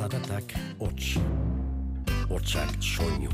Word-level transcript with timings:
zaratak 0.00 0.54
hots. 0.78 1.18
Hotsak 2.30 2.70
soinu. 2.80 3.30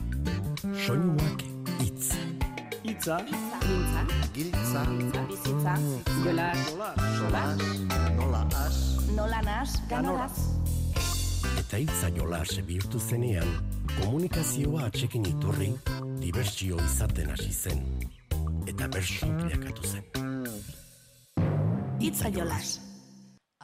Soinuak 0.86 1.42
itz. 1.84 2.08
Itza, 2.86 3.18
Mintza, 3.26 4.02
Giltza, 4.34 4.82
bizitza, 5.28 5.74
gola, 6.24 6.52
solas, 7.18 7.62
nola 8.16 8.42
as, 8.64 8.76
nola 9.16 9.40
nas, 9.42 9.74
ganoraz. 9.90 10.38
Eta 11.58 11.82
hitza 11.82 12.10
jolas 12.14 12.54
bihurtu 12.66 13.00
zenean, 13.00 13.50
komunikazioa 13.98 14.86
atxekin 14.86 15.26
iturri, 15.26 15.72
dibertsio 16.22 16.78
izaten 16.86 17.30
hasi 17.34 17.52
zen. 17.52 17.86
Eta 18.70 18.86
bersu 18.88 19.30
bilakatu 19.38 19.82
zen. 19.92 20.04
Itza 22.00 22.30
jolas. 22.30 22.85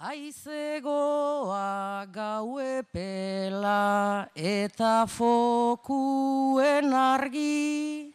Aizegoa 0.02 2.02
gau 2.10 2.58
epela 2.58 4.26
eta 4.34 5.06
fokuen 5.06 6.90
argi, 6.90 8.10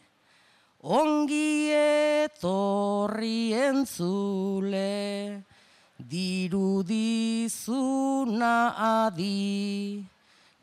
ongi 0.84 1.72
etorri 1.72 3.56
entzule, 3.56 5.40
dirudizuna 6.12 7.56
adi, 9.08 10.04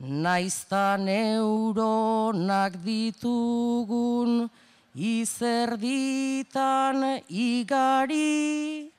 naizta 0.04 1.00
neuronak 1.00 2.76
ditugun, 2.84 4.44
izerditan 4.92 7.00
igari, 7.32 8.92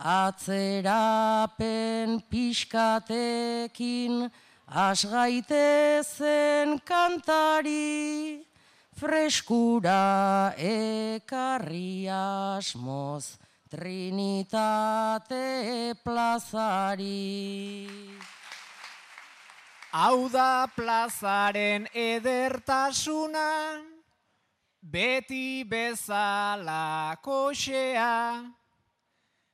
Atzerapen 0.00 1.60
pixkatekin 2.30 4.30
asgaitezen 4.66 6.80
kantari, 6.84 8.46
freskura 8.96 10.54
ekarri 10.56 12.08
asmoz 12.08 13.36
Trinitate 13.70 15.44
plazari. 16.02 17.86
hau 19.92 20.28
da 20.30 20.66
plazaren 20.74 21.86
edertasuna, 21.94 23.80
beti 24.82 25.64
bezala 25.64 27.16
koxea, 27.22 28.44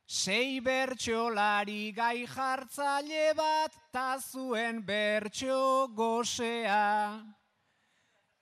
sei 0.07 0.61
bertxolari 0.61 1.93
gai 1.93 2.27
jartzaile 2.27 3.35
bat, 3.35 3.73
ta 3.93 4.19
zuen 4.19 4.87
bertxo 4.87 5.89
gozea. 5.95 7.25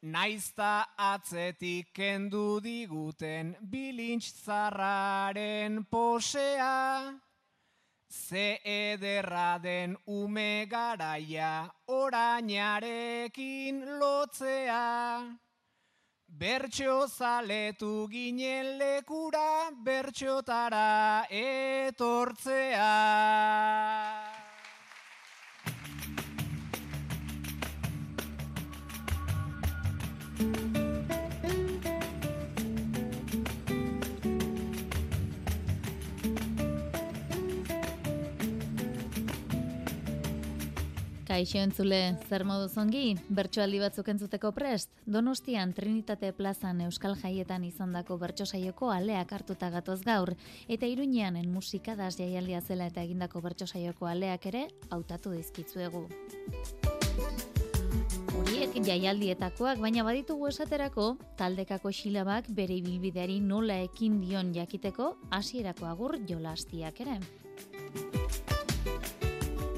Naizta 0.03 0.87
atzetik 0.99 1.87
kendu 1.97 2.61
diguten 2.61 3.57
bilintz-zarraren 3.71 5.87
posea, 5.91 7.21
Ze 8.15 8.61
ederra 8.65 9.59
den 9.59 9.97
ume 10.07 10.67
garaia 10.71 11.69
orainarekin 11.87 13.99
lotzea. 13.99 15.39
Bertxo 16.35 17.07
zaletu 17.07 18.09
ginen 18.11 18.79
lekura, 18.79 19.71
bertxotara 19.87 21.27
etortzea. 21.31 22.91
Kaixo 41.35 41.59
entzule, 41.59 41.97
zer 42.31 42.45
modu 42.47 42.69
zongi, 42.71 43.17
bertsoaldi 43.35 43.81
batzuk 43.83 44.07
entzuteko 44.13 44.53
prest, 44.55 44.93
Donostian 45.11 45.73
Trinitate 45.75 46.29
plazan 46.31 46.85
Euskal 46.85 47.17
Jaietan 47.19 47.65
izandako 47.67 48.21
bertso 48.21 48.47
saioko 48.47 48.93
aleak 48.95 49.33
hartuta 49.35 49.67
gatoz 49.75 49.97
gaur, 50.07 50.31
eta 50.69 50.87
Iruñeanen 50.87 51.51
musika 51.51 51.97
das 51.99 52.15
jaialdia 52.21 52.61
zela 52.61 52.87
eta 52.87 53.03
egindako 53.03 53.43
bertso 53.43 53.67
saioko 53.67 54.07
aleak 54.07 54.47
ere 54.47 54.69
hautatu 54.95 55.35
dizkitzuegu. 55.35 56.07
Horiek 58.39 58.79
jaialdietakoak, 58.87 59.83
baina 59.83 60.07
baditugu 60.07 60.53
esaterako, 60.53 61.17
taldekako 61.35 61.91
xilabak 61.91 62.47
bere 62.47 62.79
ibilbideari 62.79 63.41
nola 63.41 63.83
ekin 63.89 64.21
dion 64.23 64.55
jakiteko 64.55 65.17
hasierako 65.35 65.91
agur 65.91 66.21
jolastiak 66.31 67.03
ere. 67.09 67.19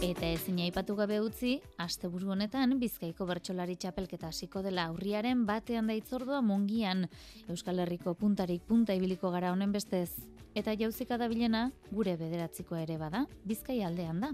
Eta 0.04 0.28
ezin 0.28 0.58
aipatu 0.60 0.92
gabe 0.92 1.16
utzi, 1.24 1.54
asteburu 1.80 2.34
honetan 2.34 2.74
Bizkaiko 2.76 3.24
bertsolari 3.26 3.78
txapelketa 3.80 4.28
hasiko 4.28 4.60
dela 4.60 4.84
aurriaren 4.90 5.46
batean 5.48 5.88
da 5.88 5.96
itzordua 5.96 6.42
mungian, 6.44 7.06
Euskal 7.48 7.80
Herriko 7.80 8.12
puntarik 8.14 8.66
punta 8.68 8.92
ibiliko 8.92 9.30
gara 9.32 9.54
honen 9.54 9.72
bestez. 9.72 10.10
Eta 10.54 10.76
jauzika 10.76 11.16
da 11.16 11.30
bilena, 11.32 11.70
gure 11.90 12.16
bederatzikoa 12.20 12.82
ere 12.84 12.98
bada, 13.00 13.24
Bizkai 13.48 13.80
aldean 13.88 14.20
da. 14.20 14.30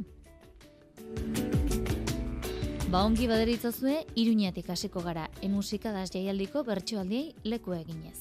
Ba 2.90 3.06
ongi 3.06 3.30
baderitzazue, 3.30 4.02
iruñatik 4.18 4.68
hasiko 4.68 5.00
gara, 5.00 5.30
emusika 5.42 5.94
das 5.94 6.10
jaialdiko 6.10 6.66
bertsoaldiei 6.66 7.36
leku 7.46 7.78
eginez. 7.78 8.18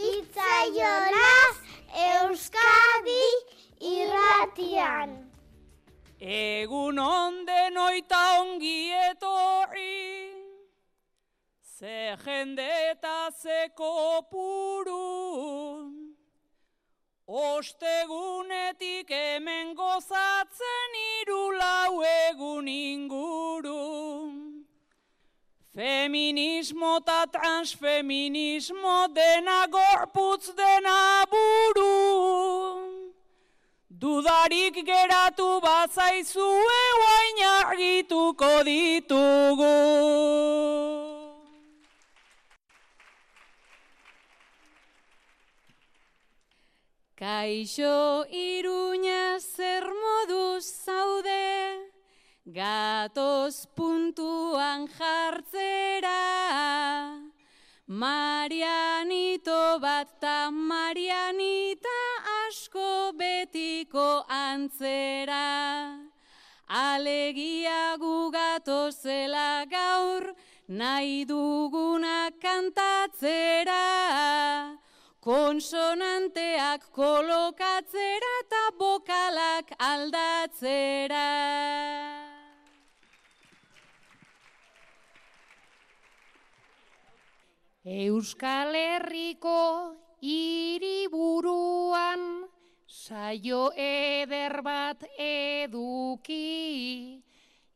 Itzaiolaz 0.00 1.56
Euskadi 2.08 3.24
irratian. 3.84 5.27
Egun 6.20 6.98
onden 6.98 7.76
oita 7.78 8.40
ongi 8.40 8.90
etorri, 8.90 10.34
ze 11.62 12.16
jende 12.24 12.66
eta 12.90 13.30
ze 13.30 13.70
kopuru, 13.76 14.98
ostegunetik 17.24 19.08
hemen 19.08 19.76
gozatzen 19.76 20.98
hiru 20.98 21.52
lau 21.54 22.02
egun 22.02 22.66
inguru. 22.66 23.78
Feminismo 25.70 26.96
eta 26.98 27.26
transfeminismo 27.30 29.06
dena 29.14 29.68
gorputz 29.70 30.50
dena 30.50 31.24
buru. 31.30 32.97
Dudarik 33.98 34.76
geratu 34.86 35.58
bazaizue 35.60 36.82
guain 36.98 37.38
argituko 37.50 38.50
ditugu. 38.68 39.74
Kaixo 47.18 48.22
iruña 48.30 49.40
zer 49.40 49.82
moduz 50.02 50.64
zaude, 50.84 51.90
gatoz 52.46 53.66
puntuan 53.74 54.86
jartzera. 54.86 56.22
Marianito 57.88 59.80
bat 59.80 60.20
ta 60.20 60.50
Marianita 60.52 61.48
asko 61.70 61.87
betiko 63.12 64.24
antzera. 64.28 65.96
Alegia 66.68 67.96
gugato 67.98 68.90
zela 68.92 69.64
gaur, 69.70 70.34
nahi 70.68 71.24
duguna 71.24 72.30
kantatzera. 72.42 73.84
Konsonanteak 75.20 76.92
kolokatzera 76.92 78.32
eta 78.42 78.64
bokalak 78.78 79.72
aldatzera. 79.78 81.26
Euskal 87.84 88.74
Herriko 88.74 89.96
hiriburuan 90.20 91.57
saio 93.08 93.70
eder 93.74 94.60
bat 94.62 95.04
eduki 95.24 96.44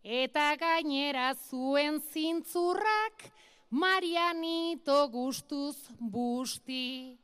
eta 0.04 0.56
gainera 0.60 1.32
zuen 1.48 2.00
zintzurrak 2.12 3.24
Marianito 3.70 5.08
gustuz 5.08 5.76
busti 5.98 7.16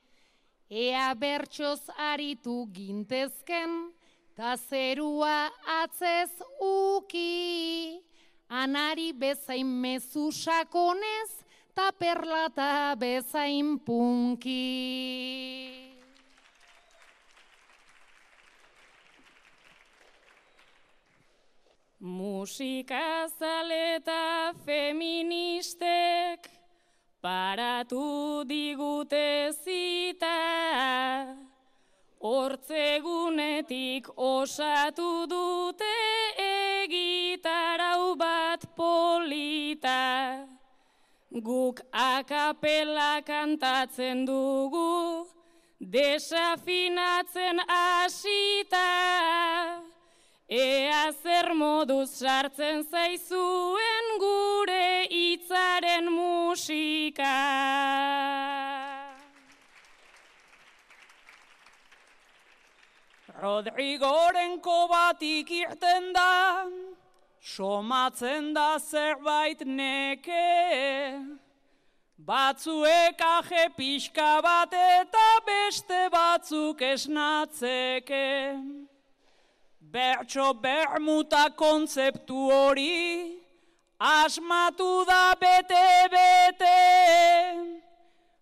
ea 0.71 1.13
bertsoz 1.15 1.83
aritu 2.11 2.57
gintezken 2.73 3.79
ta 4.37 4.57
zerua 4.57 5.51
atzez 5.83 6.33
uki 6.61 8.01
anari 8.49 9.13
bezain 9.13 9.67
mezu 9.67 10.31
sakonez, 10.33 11.31
ta 11.75 11.93
perlata 11.93 12.95
bezain 12.97 13.79
punki. 13.79 14.65
Musika 22.01 23.27
zaleta 23.27 24.55
feministek 24.65 26.47
paratu 27.21 28.45
digute 28.47 29.51
zita, 29.65 31.27
hortzegunetik 32.23 34.07
osatu 34.15 35.27
dute 35.27 35.97
egitarau 36.39 38.15
bat 38.15 38.63
polita. 38.77 40.47
Guk 41.35 41.81
akapela 41.91 43.23
kantatzen 43.27 44.25
dugu, 44.25 45.27
desafinatzen 45.81 47.59
asita. 47.67 48.88
Zer 51.13 51.55
moduz 51.55 52.21
sartzen 52.21 52.83
zaizuen 52.85 54.09
gure 54.21 55.07
hitzaren 55.09 56.11
musika. 56.13 57.37
Rodrigoren 63.41 64.59
kobatik 64.61 65.51
irten 65.51 66.13
da, 66.13 66.67
somatzen 67.41 68.53
da 68.53 68.77
zerbait 68.79 69.65
neke. 69.65 70.45
Batzuek 72.19 73.23
aje 73.23 73.69
pixka 73.77 74.43
bat 74.43 74.75
eta 74.75 75.29
beste 75.47 76.09
batzuk 76.13 76.83
esnatzeke. 76.83 78.88
Bertso 79.91 80.53
bermuta 80.53 81.49
kontzeptu 81.57 82.51
hori, 82.53 83.41
asmatu 83.99 85.07
da 85.09 85.35
bete-bete, 85.41 86.81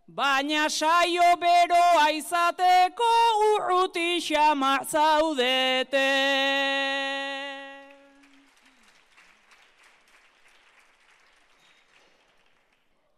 baina 0.08 0.66
saio 0.68 1.36
beroa 1.38 2.10
izateko 2.18 3.12
urruti 3.52 4.18
xamar 4.26 4.82
zaudete. 4.90 6.10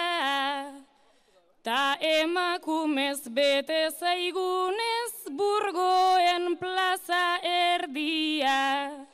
ta 1.63 1.99
emakumez 2.01 3.29
bete 3.29 3.91
zaigunez 3.99 5.15
burgoen 5.39 6.57
plaza 6.57 7.25
erdia. 7.43 9.12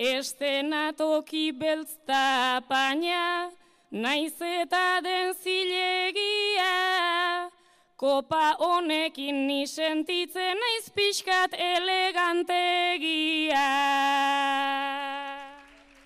Estenatoki 0.00 1.52
beltzta 1.52 2.64
paina, 2.64 3.52
naiz 3.92 4.40
eta 4.40 5.04
den 5.04 5.36
zilegia. 5.36 6.72
Kopa 8.00 8.56
honekin 8.56 9.44
ni 9.46 9.66
sentitzen 9.66 10.56
naiz 10.56 10.88
pixkat 10.96 11.52
elegantegia. 11.52 13.68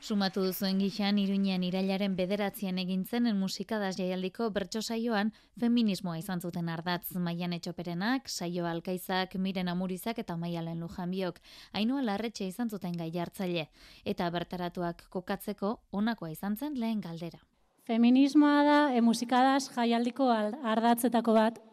Sumatu 0.04 0.42
duzuen 0.44 0.82
gixan, 0.82 1.16
iruñean 1.16 1.62
irailaren 1.64 2.12
bederatzean 2.16 2.76
egintzen 2.82 3.24
en 3.30 3.38
musikadaz 3.40 3.94
jaialdiko 3.96 4.50
bertso 4.52 4.82
saioan 4.82 5.30
feminismoa 5.62 6.18
izan 6.20 6.42
zuten 6.44 6.68
ardatz 6.68 7.14
maian 7.26 7.54
etxoperenak, 7.56 8.28
saio 8.28 8.66
alkaizak, 8.68 9.36
miren 9.46 9.70
amurizak 9.72 10.20
eta 10.20 10.36
maialen 10.36 10.82
lujanbiok. 10.84 11.38
Ainua 11.72 12.02
larretxe 12.04 12.44
izan 12.50 12.68
zuten 12.68 12.98
gai 13.00 13.08
hartzaile. 13.16 13.70
Eta 14.04 14.28
bertaratuak 14.36 15.06
kokatzeko 15.08 15.72
onakoa 16.02 16.34
izan 16.36 16.58
zen 16.60 16.76
lehen 16.84 17.00
galdera. 17.00 17.40
Feminismoa 17.88 18.60
da 18.68 18.78
e, 18.92 19.00
musikadaz 19.00 19.70
jaialdiko 19.70 20.28
ardatzetako 20.28 21.38
bat, 21.40 21.64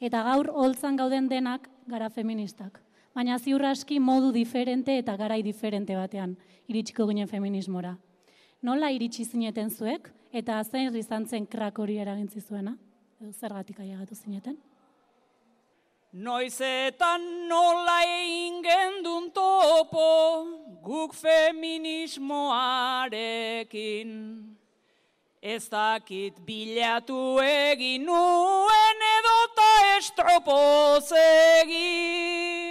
eta 0.00 0.22
gaur 0.28 0.52
holtzan 0.52 1.00
gauden 1.00 1.32
denak 1.32 1.72
gara 1.88 2.12
feministak 2.12 2.82
baina 3.14 3.38
ziur 3.38 3.64
aski 3.64 4.00
modu 4.00 4.32
diferente 4.32 4.98
eta 4.98 5.16
garai 5.16 5.42
diferente 5.42 5.96
batean 5.96 6.36
iritsiko 6.68 7.06
ginen 7.06 7.28
feminismora. 7.28 7.96
Nola 8.62 8.90
iritsi 8.90 9.24
zineten 9.24 9.70
zuek 9.70 10.10
eta 10.32 10.64
zein 10.64 10.96
izan 10.96 11.26
zen 11.26 11.46
krak 11.46 11.78
hori 11.78 11.98
eragintzi 11.98 12.40
zuena? 12.40 12.76
Edo 13.20 13.32
zergatik 13.32 13.80
ailegatu 13.80 14.14
zineten? 14.14 14.56
Noizetan 16.12 17.48
nola 17.48 18.02
egin 18.02 18.62
gendun 18.64 19.30
topo 19.30 20.46
guk 20.82 21.14
feminismoarekin. 21.14 24.10
Ez 25.40 25.68
dakit 25.70 26.34
bilatu 26.44 27.40
egin 27.44 28.04
nuen 28.04 29.02
edota 29.18 29.96
estropoz 29.98 31.12
egin. 31.22 32.69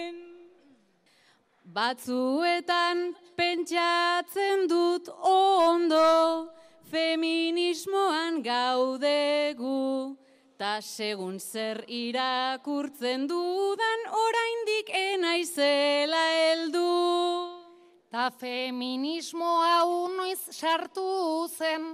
Batzuetan 1.69 3.13
pentsatzen 3.37 4.65
dut 4.65 5.09
ondo, 5.21 6.49
feminismoan 6.89 8.39
gaudegu, 8.41 10.17
ta 10.57 10.79
segun 10.81 11.37
zer 11.37 11.83
irakurtzen 11.85 13.27
dudan 13.29 14.01
oraindik 14.09 14.89
enaizela 14.89 16.23
heldu. 16.39 16.89
Ta 18.09 18.31
feminismo 18.33 19.51
hau 19.61 20.09
noiz 20.17 20.41
sartu 20.49 21.45
zen, 21.53 21.93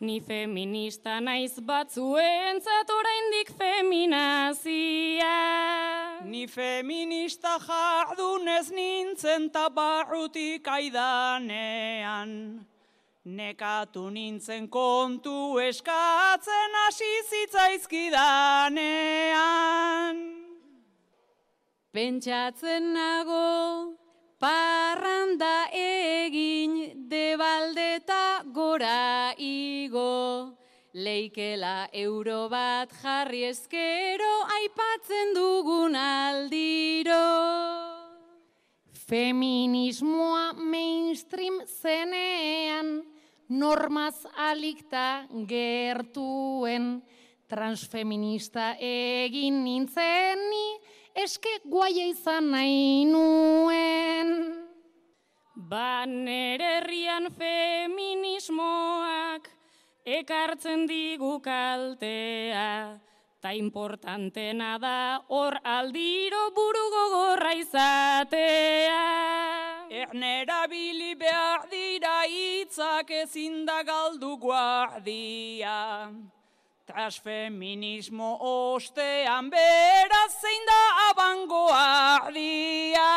Ni 0.00 0.20
feminista 0.22 1.18
naiz 1.18 1.58
batzuen 1.58 2.60
oraindik 2.98 3.50
feminazia. 3.58 5.26
Ni 6.22 6.46
feminista 6.46 7.58
jardunez 7.58 8.70
nintzen 8.70 9.50
tabarrutik 9.50 10.68
aidanean. 10.68 12.64
Nekatu 13.24 14.10
nintzen 14.10 14.68
kontu 14.68 15.58
eskatzen 15.58 16.72
hasi 16.86 17.22
zitzaizkidanean. 17.30 20.16
Pentsatzen 21.90 22.92
nago, 22.94 23.98
parranda 24.38 25.68
egin 25.74 27.08
debaldeta 27.10 28.44
gora 28.54 29.34
igo. 29.36 30.54
Leikela 30.94 31.88
euro 31.92 32.48
bat 32.48 32.92
jarri 33.02 33.44
ezkero 33.50 34.30
aipatzen 34.56 35.34
dugun 35.34 35.94
aldiro. 35.98 37.26
Feminismoa 39.08 40.52
mainstream 40.52 41.60
zenean, 41.66 43.02
normaz 43.48 44.26
alikta 44.36 45.26
gertuen, 45.48 46.98
transfeminista 47.48 48.74
egin 48.80 49.62
nintzen 49.64 50.44
ni, 50.50 50.66
eske 51.18 51.50
guaia 51.64 52.06
izan 52.12 52.50
nahi 52.52 53.04
nuen. 53.10 54.28
Ba 55.70 56.04
herrian 56.06 57.26
feminismoak 57.38 59.48
ekartzen 60.06 60.86
digu 60.86 61.40
kaltea, 61.42 63.00
ta 63.42 63.52
importantena 63.52 64.78
da 64.78 65.20
hor 65.28 65.58
aldiro 65.64 66.50
buru 66.54 66.84
gogorra 66.94 67.52
izatea. 67.64 69.04
Ernera 69.90 70.66
bili 70.70 71.14
behar 71.14 71.68
dira 71.70 72.22
hitzak 72.30 73.10
ezin 73.10 73.66
da 73.66 73.82
galdu 73.82 74.36
guardia. 74.38 76.08
Transfeminismo 76.88 78.38
ostean 78.40 79.50
beraz 79.52 80.32
zein 80.40 80.62
da 80.64 81.10
abangoardia. 81.10 83.12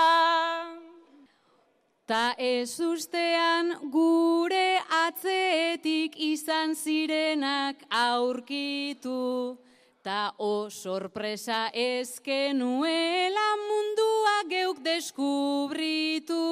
Ta 2.04 2.36
ez 2.36 2.76
ustean 2.84 3.72
gure 3.94 4.76
atzetik 5.06 6.20
izan 6.20 6.76
zirenak 6.76 7.80
aurkitu. 7.88 9.56
Ta 10.04 10.36
o 10.38 10.68
sorpresa 10.68 11.72
ezkenuela 11.72 13.48
mundua 13.64 14.36
geuk 14.52 14.84
deskubritu. 14.84 16.44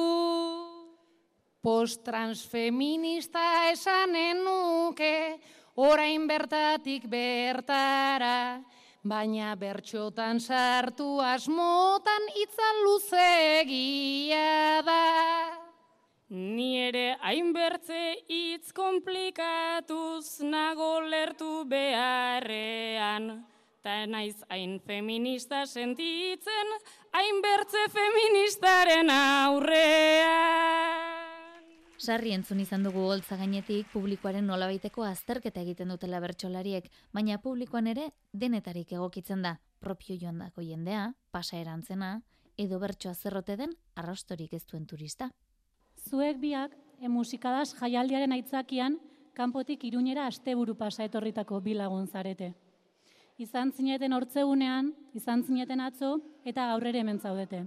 Post-transfeminista 1.60 3.68
esanen 3.68 4.40
nuke, 4.40 5.36
orain 5.80 6.26
bertatik 6.28 7.06
bertara, 7.08 8.60
baina 9.02 9.54
bertxotan 9.56 10.40
sartu 10.40 11.20
asmotan 11.24 12.28
itzan 12.42 12.82
luzegia 12.84 14.82
da. 14.84 15.04
Ni 16.30 16.78
ere 16.78 17.16
hainbertze 17.26 18.02
hitz 18.28 18.72
komplikatuz 18.76 20.44
nago 20.46 21.00
lertu 21.00 21.64
beharrean, 21.72 23.30
ta 23.82 24.04
naiz 24.06 24.36
hain 24.52 24.78
feminista 24.86 25.64
sentitzen, 25.66 26.76
hainbertze 27.16 27.88
feministaren 27.96 29.10
aurrean. 29.16 30.60
Sarri 32.00 32.30
entzun 32.32 32.62
izan 32.62 32.80
dugu 32.86 33.02
holtza 33.12 33.36
gainetik 33.36 33.90
publikoaren 33.92 34.46
nolabaiteko 34.48 35.02
azterketa 35.04 35.60
egiten 35.60 35.90
dutela 35.92 36.16
bertsolariek, 36.24 36.86
baina 37.12 37.36
publikoan 37.44 37.90
ere 37.92 38.06
denetarik 38.32 38.94
egokitzen 38.96 39.42
da, 39.44 39.58
propio 39.84 40.16
joandako 40.16 40.64
jendea, 40.64 41.10
pasa 41.30 41.58
erantzena, 41.60 42.22
edo 42.56 42.78
bertsoa 42.80 43.12
zerrote 43.12 43.58
den 43.60 43.76
arrastorik 44.00 44.56
ez 44.56 44.62
duen 44.64 44.86
turista. 44.88 45.28
Zuek 46.08 46.40
biak, 46.40 46.72
e, 47.02 47.08
musikadas 47.12 47.74
jaialdiaren 47.76 48.32
aitzakian, 48.32 48.96
kanpotik 49.36 49.84
iruñera 49.84 50.24
asteburu 50.26 50.78
pasa 50.80 51.04
etorritako 51.04 51.60
bi 51.60 51.76
lagun 51.76 52.08
zarete. 52.08 52.54
Izan 53.36 53.72
zineten 53.76 54.16
hortzeunean, 54.16 54.94
izan 55.12 55.44
zineten 55.44 55.84
atzo, 55.84 56.16
eta 56.44 56.72
gaur 56.72 56.86
hemen 56.96 57.20
zaudete. 57.20 57.66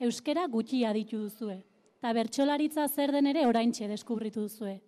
Euskera 0.00 0.46
gutxi 0.48 0.86
aditu 0.86 1.18
duzue, 1.18 1.60
eta 2.00 2.14
bertsolaritza 2.16 2.86
zer 2.88 3.12
den 3.12 3.26
ere 3.28 3.42
oraintxe 3.44 3.84
deskubritu 3.88 4.46
duzue. 4.46 4.78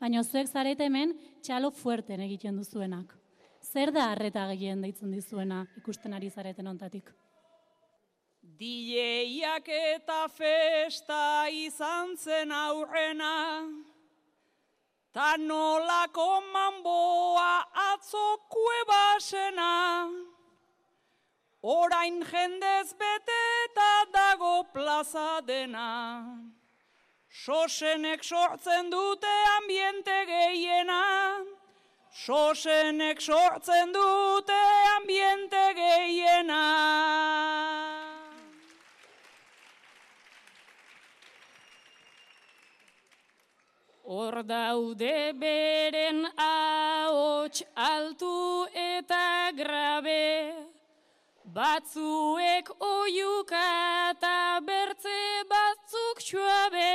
Baina 0.00 0.22
zuek 0.24 0.48
zarete 0.48 0.86
hemen 0.88 1.12
txalo 1.44 1.68
fuerten 1.70 2.22
egiten 2.24 2.56
duzuenak. 2.56 3.12
Zer 3.60 3.92
da 3.92 4.06
harreta 4.12 4.46
gehien 4.48 4.80
deitzen 4.80 5.12
dizuena 5.12 5.66
ikusten 5.76 6.16
ari 6.16 6.30
zareten 6.30 6.66
ontatik? 6.66 7.12
Dieiak 8.56 9.68
eta 9.68 10.24
festa 10.32 11.48
izan 11.52 12.16
zen 12.16 12.52
aurrena, 12.52 13.64
ta 15.12 15.34
nolako 15.36 16.28
manboa 16.52 17.64
atzokue 17.90 18.84
basena, 18.88 19.72
orain 21.64 22.20
jendez 22.30 22.92
bete 22.92 23.40
eta 23.64 23.90
dago 24.12 24.64
plaza 24.72 25.40
dena. 25.46 25.90
Sosenek 27.30 28.22
sortzen 28.22 28.90
dute 28.90 29.34
ambiente 29.58 30.18
gehiena, 30.28 31.02
Sosenek 32.14 33.20
sortzen 33.20 33.92
dute 33.92 34.60
ambiente 34.96 35.62
gehiena. 35.74 36.60
Hor 44.04 44.42
daude 44.46 45.32
beren 45.40 46.22
ahots 46.36 47.64
altu 47.74 48.68
eta 48.74 49.50
grabe, 49.56 50.63
batzuek 51.54 52.66
oiuka 52.82 53.66
eta 54.10 54.38
bertze 54.66 55.18
batzuk 55.50 56.22
txuabe, 56.26 56.94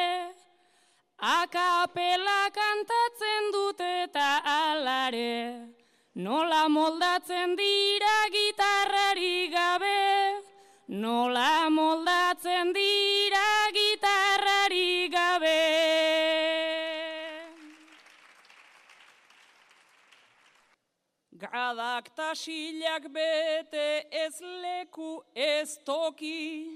akapela 1.34 2.42
kantatzen 2.58 3.48
dute 3.56 3.88
eta 4.04 4.28
alare, 4.56 5.72
nola 6.25 6.66
moldatzen 6.75 7.56
dira 7.62 8.18
gitarrari 8.36 9.48
gabe, 9.56 10.04
nola 11.06 11.70
moldatzen 11.80 12.75
dira 12.75 13.48
gitarrari 13.80 15.08
Gradak 21.39 22.05
tasilak 22.17 23.03
bete 23.15 23.89
ez 24.12 24.41
leku 24.62 25.24
ez 25.36 25.77
toki. 25.86 26.67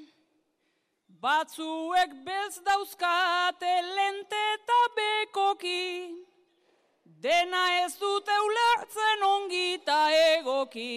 Batzuek 1.22 2.12
bez 2.26 2.54
dauzkate 2.68 3.74
lente 3.96 4.42
eta 4.54 4.82
bekoki. 4.96 6.16
Dena 7.24 7.64
ez 7.84 7.94
dute 8.00 8.36
ulertzen 8.48 9.20
ongita 9.34 10.00
egoki. 10.38 10.96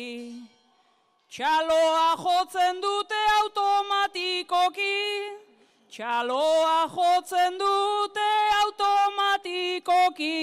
Txaloa 1.30 2.08
jotzen 2.22 2.80
dute 2.84 3.20
automatikoki. 3.40 4.98
Txaloa 5.90 6.78
jotzen 6.94 7.58
dute 7.58 8.30
automatikoki. 8.62 10.34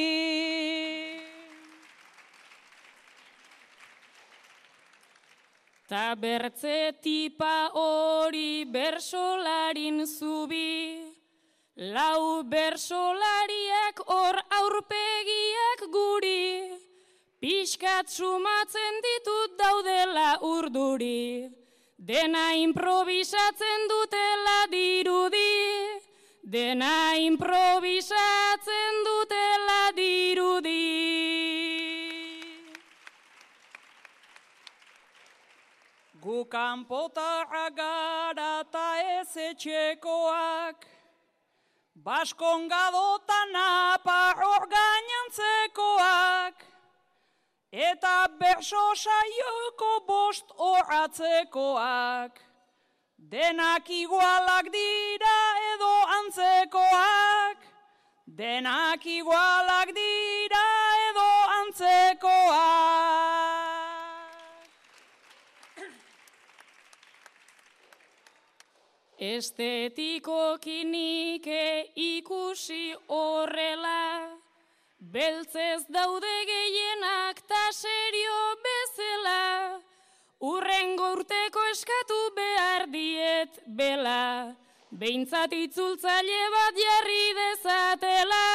Ta 5.88 6.16
bertze 6.16 6.96
tipa 7.04 7.70
hori 7.74 8.64
bersolarin 8.64 10.06
zubi, 10.08 10.96
lau 11.76 12.44
bersolariak 12.44 14.00
hor 14.08 14.40
aurpegiak 14.60 15.84
guri, 15.92 16.72
pixkat 17.42 18.08
sumatzen 18.08 19.02
ditut 19.04 19.60
daudela 19.60 20.40
urduri, 20.40 21.52
dena 22.00 22.56
improvisatzen 22.64 23.88
dutela 23.92 24.60
dirudi, 24.72 25.54
dena 26.48 27.18
improvisatzen 27.28 29.04
dutela 29.04 29.92
dirudi. 30.00 31.43
Gu 36.34 36.42
kanpota 36.50 37.46
agara 37.66 38.54
ta 38.74 38.88
ez 39.20 39.34
etxekoak, 39.38 40.80
Baskon 42.06 42.62
gadota 42.72 43.40
napa 43.52 44.22
orgainantzekoak, 44.54 46.56
Eta 47.72 48.28
berso 48.40 48.86
saioko 49.04 49.94
bost 50.08 50.48
horatzekoak, 50.58 52.34
Denak 53.36 53.88
igualak 54.02 54.66
dira 54.74 55.40
edo 55.74 55.96
antzekoak, 56.18 57.58
Denak 58.26 59.06
igualak 59.06 59.90
dira 60.02 60.68
edo 61.10 61.30
antzekoak. 61.62 63.43
Estetiko 69.24 70.58
kinike 70.60 71.94
ikusi 71.96 72.92
horrela, 73.08 74.36
beltzez 75.14 75.86
daude 75.88 76.34
gehienak 76.50 77.40
ta 77.48 77.62
serio 77.72 78.42
bezela, 78.66 79.80
urrengo 80.50 81.14
urteko 81.16 81.64
eskatu 81.72 82.20
behar 82.36 82.86
diet 82.98 83.64
bela, 83.80 84.52
behintzat 84.92 85.56
itzultzaile 85.62 86.44
bat 86.58 86.84
jarri 86.84 87.26
dezatela, 87.40 88.46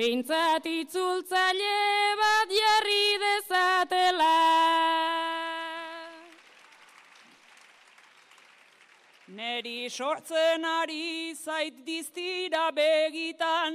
behintzat 0.00 0.72
itzultzaile 0.72 1.78
bat 2.24 2.58
jarri 2.62 3.06
dezatela. 3.28 4.34
Neri 9.28 9.88
sortzen 9.88 10.64
ari 10.64 11.34
zait 11.34 11.72
diztira 11.86 12.68
begitan, 12.76 13.72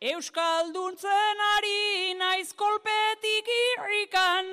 Euskalduntzen 0.00 1.40
ari 1.56 2.14
naiz 2.14 2.52
kolpetik 2.54 3.50
irrikan, 3.50 4.46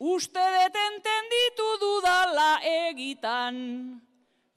Uste 0.00 0.42
detenten 0.58 1.30
ditu 1.30 1.68
dudala 1.78 2.58
egitan, 2.88 4.02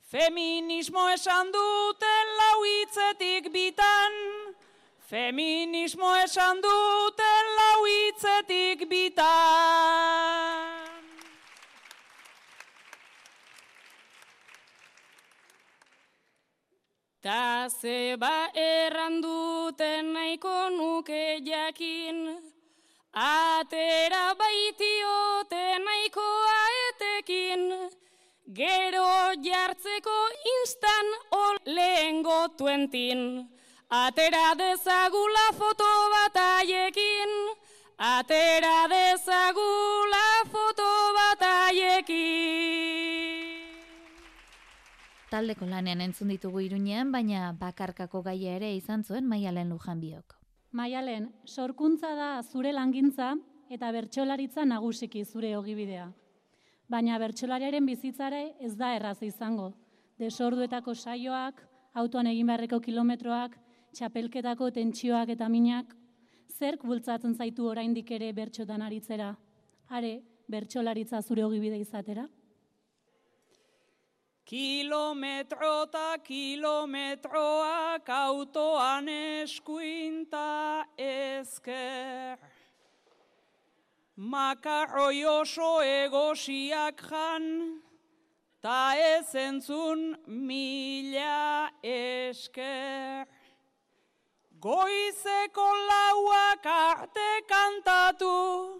Feminismo 0.09 1.05
esan 1.13 1.53
duten 1.53 2.35
lauitzetik 2.41 3.53
bitan, 3.53 4.21
Feminismo 5.05 6.15
esan 6.25 6.65
duten 6.65 7.55
lauitzetik 7.61 8.89
bitan. 8.89 10.64
Ta 17.25 17.67
zeba 17.81 18.53
erranduten 18.53 20.13
nahiko 20.13 20.69
nuke 20.77 21.41
jakin, 21.41 22.37
atera 23.13 24.25
baitiote 24.41 25.63
nahikoa 25.85 26.59
etekin, 26.89 27.63
gero 28.59 29.09
jartzeko 29.47 30.19
instan 30.53 31.07
ol 31.31 31.57
lehen 31.65 32.21
gotuentin, 32.21 33.49
atera 33.89 34.53
dezagula 34.61 35.47
foto 35.57 35.91
bat 36.13 36.37
aiekin, 36.45 37.33
atera 37.97 38.77
dezagula 38.93 40.27
foto 40.53 40.64
Taldeko 45.35 45.65
lanean 45.67 45.99
entzun 45.99 46.29
ditugu 46.31 46.61
irunean, 46.63 47.09
baina 47.11 47.49
bakarkako 47.59 48.21
gaia 48.23 48.53
ere 48.55 48.69
izan 48.71 49.01
zuen 49.03 49.25
maialen 49.27 49.73
lujan 49.73 49.99
biok. 49.99 50.35
Maialen, 50.71 51.25
sorkuntza 51.43 52.13
da 52.15 52.27
zure 52.43 52.71
langintza 52.71 53.33
eta 53.77 53.89
bertsolaritza 53.91 54.63
nagusiki 54.69 55.25
zure 55.25 55.49
ogibidea. 55.57 56.05
Baina 56.87 57.19
bertsolariaren 57.19 57.83
bizitzare 57.91 58.39
ez 58.61 58.71
da 58.79 58.93
erraz 58.95 59.17
izango. 59.27 59.73
Desorduetako 60.23 60.95
saioak, 60.95 61.59
autoan 61.99 62.31
egin 62.31 62.47
beharreko 62.47 62.79
kilometroak, 62.87 63.59
txapelketako 63.91 64.71
tentsioak 64.79 65.35
eta 65.35 65.51
minak, 65.51 65.91
zerk 66.47 66.87
bultzatzen 66.87 67.35
zaitu 67.35 67.67
oraindik 67.73 68.15
ere 68.21 68.31
bertxotan 68.39 68.87
aritzera? 68.87 69.33
Are, 69.89 70.15
bertsolaritza 70.47 71.19
zure 71.27 71.43
ogibide 71.43 71.83
izatera? 71.83 72.29
Kilometro 74.45 75.85
eta 75.87 76.19
kilometroak 76.21 78.09
autoan 78.09 79.07
eskuinta 79.09 80.85
ezker. 81.01 82.37
Makarroi 84.15 85.25
oso 85.25 85.81
egosiak 85.81 87.01
jan, 87.09 87.81
ta 88.61 88.93
ez 88.93 89.33
entzun 89.33 90.13
mila 90.27 91.71
esker. 91.81 93.25
Goizeko 94.61 95.67
lauak 95.89 96.65
arte 96.65 97.29
kantatu, 97.49 98.79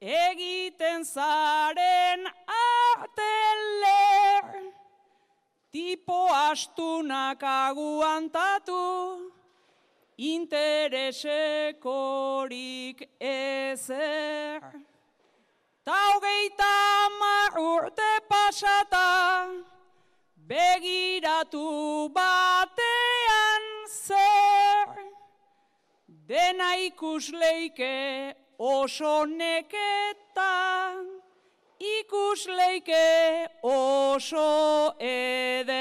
egiten 0.00 1.04
zaren 1.04 2.24
arte 2.48 3.32
ler. 3.84 4.69
Tipo 5.70 6.26
astunak 6.50 7.42
aguantatu, 7.42 9.30
interesekorik 10.18 13.08
ezer. 13.20 14.60
Ta 15.84 15.96
hogeita 16.10 16.74
urte 17.54 18.20
pasata, 18.28 19.46
begiratu 20.48 22.08
batean 22.14 23.62
zer. 23.86 24.88
Dena 26.26 26.70
ikusleike 26.88 28.34
oso 28.58 29.26
neketan, 29.26 30.99
ikusleike 31.80 33.48
oso 33.62 34.94
eder. 35.00 35.80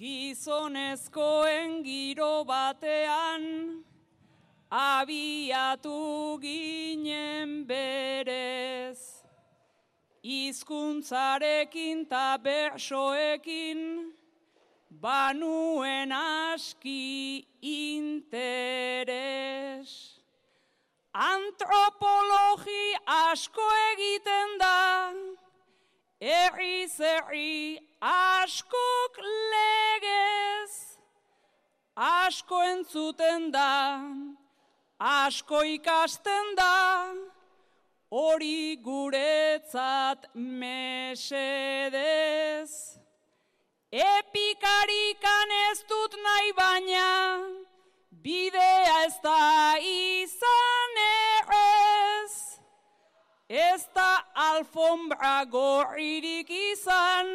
Gizonezkoen 0.00 1.84
giro 1.84 2.44
batean, 2.44 3.44
abiatu 4.70 6.38
ginen 6.40 7.66
berez. 7.68 8.98
Izkuntzarekin 10.22 12.08
ta 12.08 12.38
bersoekin, 12.42 13.99
banuen 15.00 16.12
aski 16.12 17.46
interes. 17.62 19.00
Antropologi 21.12 22.94
asko 23.06 23.66
egiten 23.92 24.58
da, 24.60 25.12
erri 26.20 26.86
zerri 26.86 27.78
askok 28.00 29.18
legez, 29.54 30.72
asko 31.96 32.62
entzuten 32.68 33.50
da, 33.50 34.04
asko 35.00 35.64
ikasten 35.74 36.54
da, 36.60 37.14
hori 38.10 38.76
guretzat 38.84 40.30
mesedez. 40.34 41.50
Epikarikan 44.60 45.50
ez 45.70 45.78
dut 45.88 46.14
nahi 46.22 46.52
baina, 46.52 47.40
bidea 48.22 49.04
ez 49.06 49.16
da 49.22 49.76
izan 49.80 50.98
errez. 51.04 52.60
Ez 53.48 53.86
da 53.94 54.20
alfombra 54.34 55.44
gorririk 55.50 56.50
izan, 56.50 57.32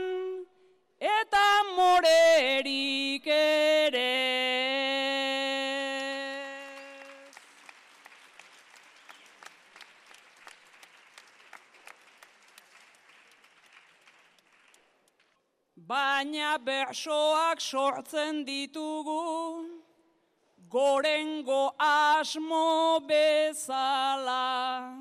eta 1.01 1.47
morerik 1.75 3.25
ere. 3.25 4.74
Baina 15.88 16.58
bersoak 16.58 17.62
sortzen 17.62 18.43
ditugu, 18.45 19.65
gorengo 20.69 21.63
asmo 21.80 23.00
bezala. 23.10 24.95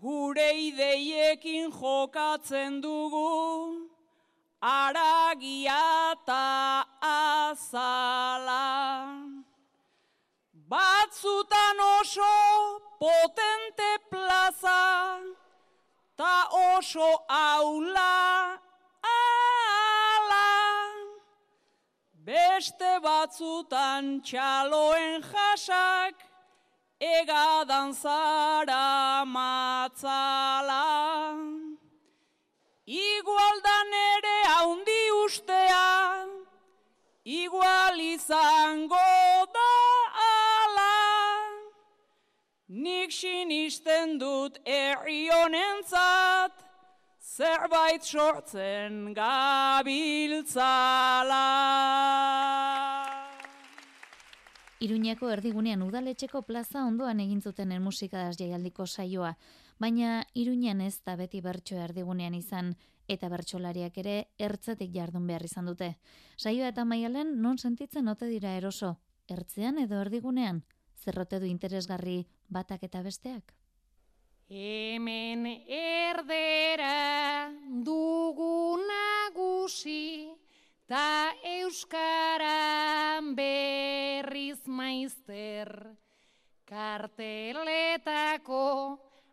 Gure 0.00 0.50
ideiekin 0.68 1.68
jokatzen 1.70 2.80
dugu, 2.80 3.90
aragia 4.62 5.82
eta 6.12 6.86
azala. 7.02 8.64
Batzutan 10.70 11.84
oso 12.00 12.32
potente 12.98 13.90
plaza, 14.08 15.20
ta 16.16 16.48
oso 16.78 17.10
aula 17.28 18.59
Beste 22.20 22.98
batzutan 23.00 24.20
txaloen 24.20 25.22
jasak, 25.24 26.18
egadan 27.00 27.94
zara 27.96 29.24
matzala. 29.24 30.84
Igualdan 32.84 33.96
ere 34.00 34.36
haundi 34.52 35.00
ustea, 35.24 36.28
igual 37.24 38.00
izango 38.04 39.00
da 39.56 39.72
ala. 40.28 40.96
Nik 42.68 43.16
sinisten 43.16 44.18
dut 44.18 44.60
erri 44.66 45.30
honentzat, 45.32 46.69
zerbait 47.40 48.04
sortzen 48.04 49.14
gabiltzala. 49.16 50.66
Iruñako 54.84 55.30
erdigunean 55.32 55.82
udaletxeko 55.84 56.42
plaza 56.44 56.82
ondoan 56.84 57.20
egin 57.24 57.40
zuten 57.40 57.72
musikadaz 57.82 58.36
jaialdiko 58.36 58.86
saioa, 58.86 59.36
baina 59.78 60.26
Iruñan 60.34 60.80
ez 60.84 61.00
da 61.04 61.16
beti 61.16 61.40
bertso 61.40 61.76
erdigunean 61.80 62.34
izan 62.36 62.74
eta 63.08 63.28
bertsolariak 63.32 63.96
ere 64.04 64.16
ertzetik 64.38 64.92
jardun 64.94 65.26
behar 65.26 65.44
izan 65.44 65.66
dute. 65.72 65.94
Saioa 66.36 66.68
eta 66.68 66.84
maialen 66.84 67.40
non 67.40 67.56
sentitzen 67.58 68.08
ote 68.08 68.28
dira 68.28 68.52
eroso, 68.56 68.98
ertzean 69.28 69.78
edo 69.78 70.00
erdigunean, 70.00 70.64
zerrote 70.96 71.40
du 71.40 71.46
interesgarri 71.48 72.26
batak 72.48 72.84
eta 72.84 73.02
besteak? 73.02 73.59
Hemen 74.50 75.46
erdera 75.70 77.54
dugu 77.86 78.82
nagusi, 78.82 80.26
ta 80.90 81.30
euskaran 81.46 83.30
berriz 83.38 84.58
maizter. 84.66 85.70
Karteletako 86.66 88.66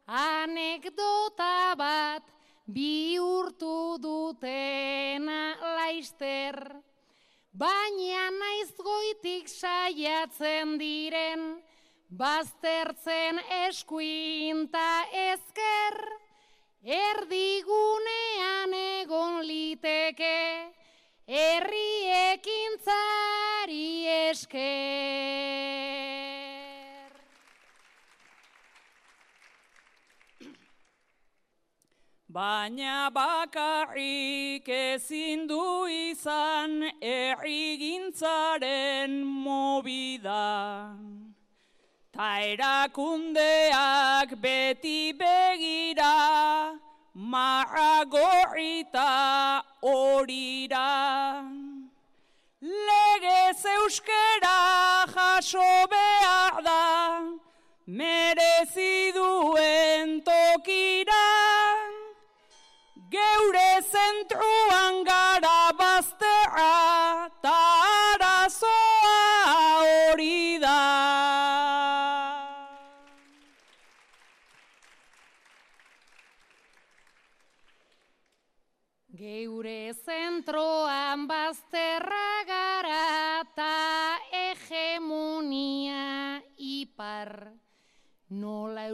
anekdota 0.06 1.74
bat 1.74 2.30
bihurtu 2.70 3.98
dutena 3.98 5.58
laister. 5.80 6.62
Baina 7.58 8.30
naiz 8.38 8.70
goitik 8.78 9.50
saiatzen 9.50 10.78
diren, 10.78 11.58
baztertzen 12.10 13.40
eskuinta 13.68 15.04
ezker, 15.12 15.98
erdigunean 16.84 18.74
egon 18.74 19.42
liteke, 19.44 20.72
herriekin 21.28 22.78
zari 22.86 24.08
esker. 24.30 24.88
Baina 32.38 33.10
bakarrik 33.10 34.70
ezin 34.70 35.48
du 35.50 35.90
izan 35.90 36.86
errigintzaren 37.02 39.26
mobidan. 39.26 41.27
Ta 42.18 42.42
erakundeak 42.42 44.32
beti 44.42 45.14
begira, 45.14 46.74
marra 47.14 48.04
gorrita 48.10 49.62
horira. 49.84 51.46
Legez 52.60 53.62
euskera 53.76 55.06
jaso 55.14 55.70
behar 55.94 56.64
da, 56.64 57.22
merezi 57.86 59.14
duen 59.14 60.20
tokira. 60.26 61.30
Geure 63.14 63.72
zentruan 63.94 65.04
gara 65.06 65.72
bazterra, 65.78 67.30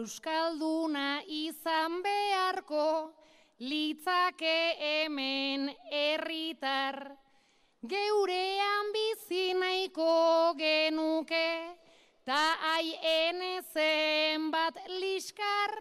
euskalduna 0.03 1.23
izan 1.31 2.01
beharko 2.03 3.15
litzake 3.59 4.75
hemen 4.79 5.69
herritar. 5.91 7.15
Geurean 7.91 8.85
bizi 8.95 9.53
nahiko 9.59 10.15
genuke 10.59 11.49
ta 12.27 12.41
aien 12.73 13.39
zen 13.73 14.51
bat 14.51 14.75
liskar. 14.99 15.71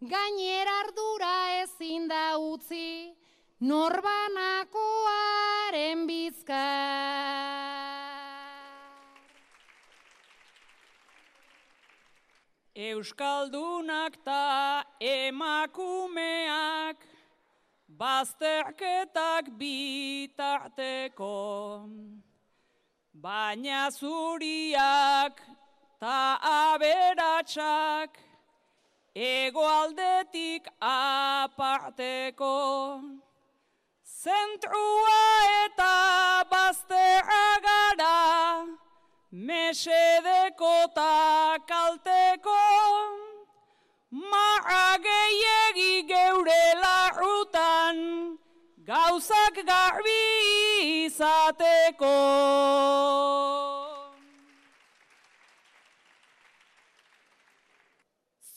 Gainera 0.00 0.74
ardura 0.84 1.36
ezin 1.60 2.08
da 2.08 2.38
utzi, 2.40 3.12
norbanakoaren 3.60 6.06
bizka. 6.08 7.79
Euskaldunak 12.80 14.16
ta 14.24 14.84
emakumeak, 15.00 16.96
bazterketak 18.00 19.52
bitarteko. 19.60 21.36
Baina 23.12 23.90
zuriak 23.92 25.36
ta 26.00 26.40
aberatsak, 26.40 28.16
egoaldetik 29.12 30.64
aparteko. 30.80 32.56
Zentrua 34.08 35.24
eta 35.66 35.96
baztea 36.48 37.44
gara, 37.60 38.64
mesedeko 39.32 40.90
ta 40.94 41.56
kalteko, 41.66 42.58
maa 44.10 44.98
gehiegi 44.98 46.08
geure 46.08 46.74
larrutan, 46.82 48.38
gauzak 48.84 49.62
garbi 49.64 51.06
izateko. 51.06 52.16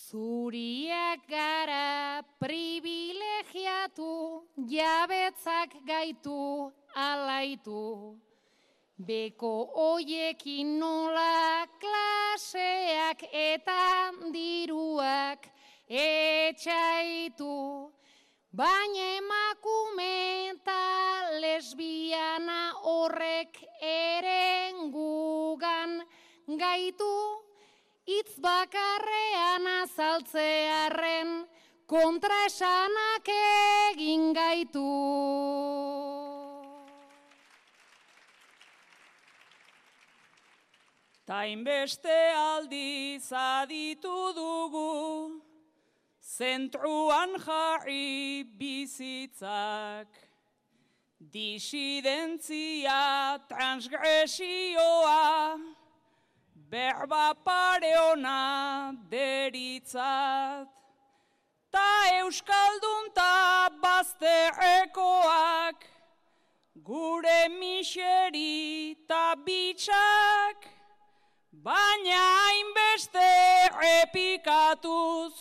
Zuriak 0.09 1.19
gara 1.29 2.23
privilegiatu, 2.39 4.43
jabetzak 4.57 5.69
gaitu 5.85 6.71
alaitu. 6.95 8.17
Beko 9.01 9.73
hoiekin 9.73 10.77
nola 10.79 11.65
klaseak 11.81 13.25
eta 13.33 14.13
diruak 14.29 15.49
etxaitu. 15.89 17.89
Baina 18.53 19.17
emakume 19.17 20.53
eta 20.53 21.25
lesbiana 21.41 22.77
horrek 22.83 23.65
erengugan 23.81 24.85
gaitu. 26.45 27.41
Itz 28.05 28.37
bakarrean 28.37 29.65
azaltzearen 29.81 31.49
kontra 31.87 32.45
esanak 32.45 33.25
egin 33.89 34.33
gaitu. 34.37 35.62
Ta 41.33 41.49
inbeste 41.49 42.13
aldiz 42.37 43.33
aditu 43.33 44.37
dugu, 44.37 45.41
zentruan 46.21 47.33
jarri 47.41 48.45
bizitzak. 48.59 50.05
Disidentzia 51.33 52.99
transgresioa, 53.49 55.57
berba 56.69 57.33
pare 57.43 57.93
ona 58.11 58.93
deritzat. 59.09 60.69
Ta 61.73 61.89
euskaldun 62.19 63.09
ta 63.17 63.69
bazterrekoak, 63.81 65.81
gure 66.85 67.41
miseri 67.57 68.93
ta 69.07 69.33
bitxak, 69.33 70.72
baina 71.63 72.19
hainbeste 72.19 73.27
repikatuz, 73.79 75.35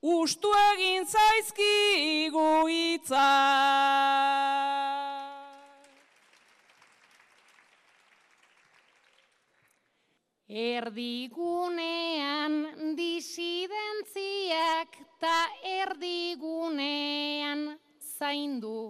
ustu 0.00 0.50
egin 0.70 1.06
zaizkigu 1.06 2.50
hitzak. 2.70 3.22
Erdigunean 10.62 12.54
disidentziak 12.98 14.90
ta 15.18 15.38
erdigunean 15.64 17.60
zaindu. 18.18 18.82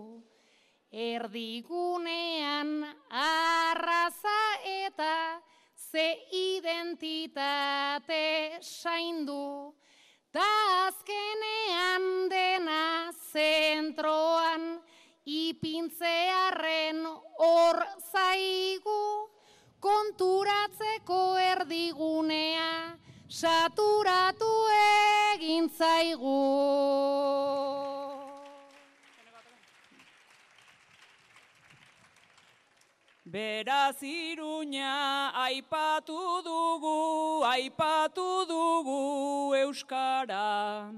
Erdigunean 0.93 2.71
arraza 3.09 4.41
eta 4.69 5.15
ze 5.93 6.17
identitate 6.31 8.25
zaindu. 8.61 9.75
Ta 10.33 10.49
azkenean 10.89 12.29
dena 12.33 13.13
zentroan 13.33 14.81
ipintzearen 15.25 17.05
hor 17.37 17.77
zaigu 18.13 19.29
konturatzeko 19.85 21.21
erdigunea 21.53 22.97
saturatu 23.29 24.53
egin 25.35 25.69
zaigu. 25.77 27.32
Beraz 33.33 33.97
iruña 34.03 35.33
aipatu 35.33 36.43
dugu, 36.45 37.43
aipatu 37.45 38.45
dugu 38.45 39.57
Euskara. 39.57 40.93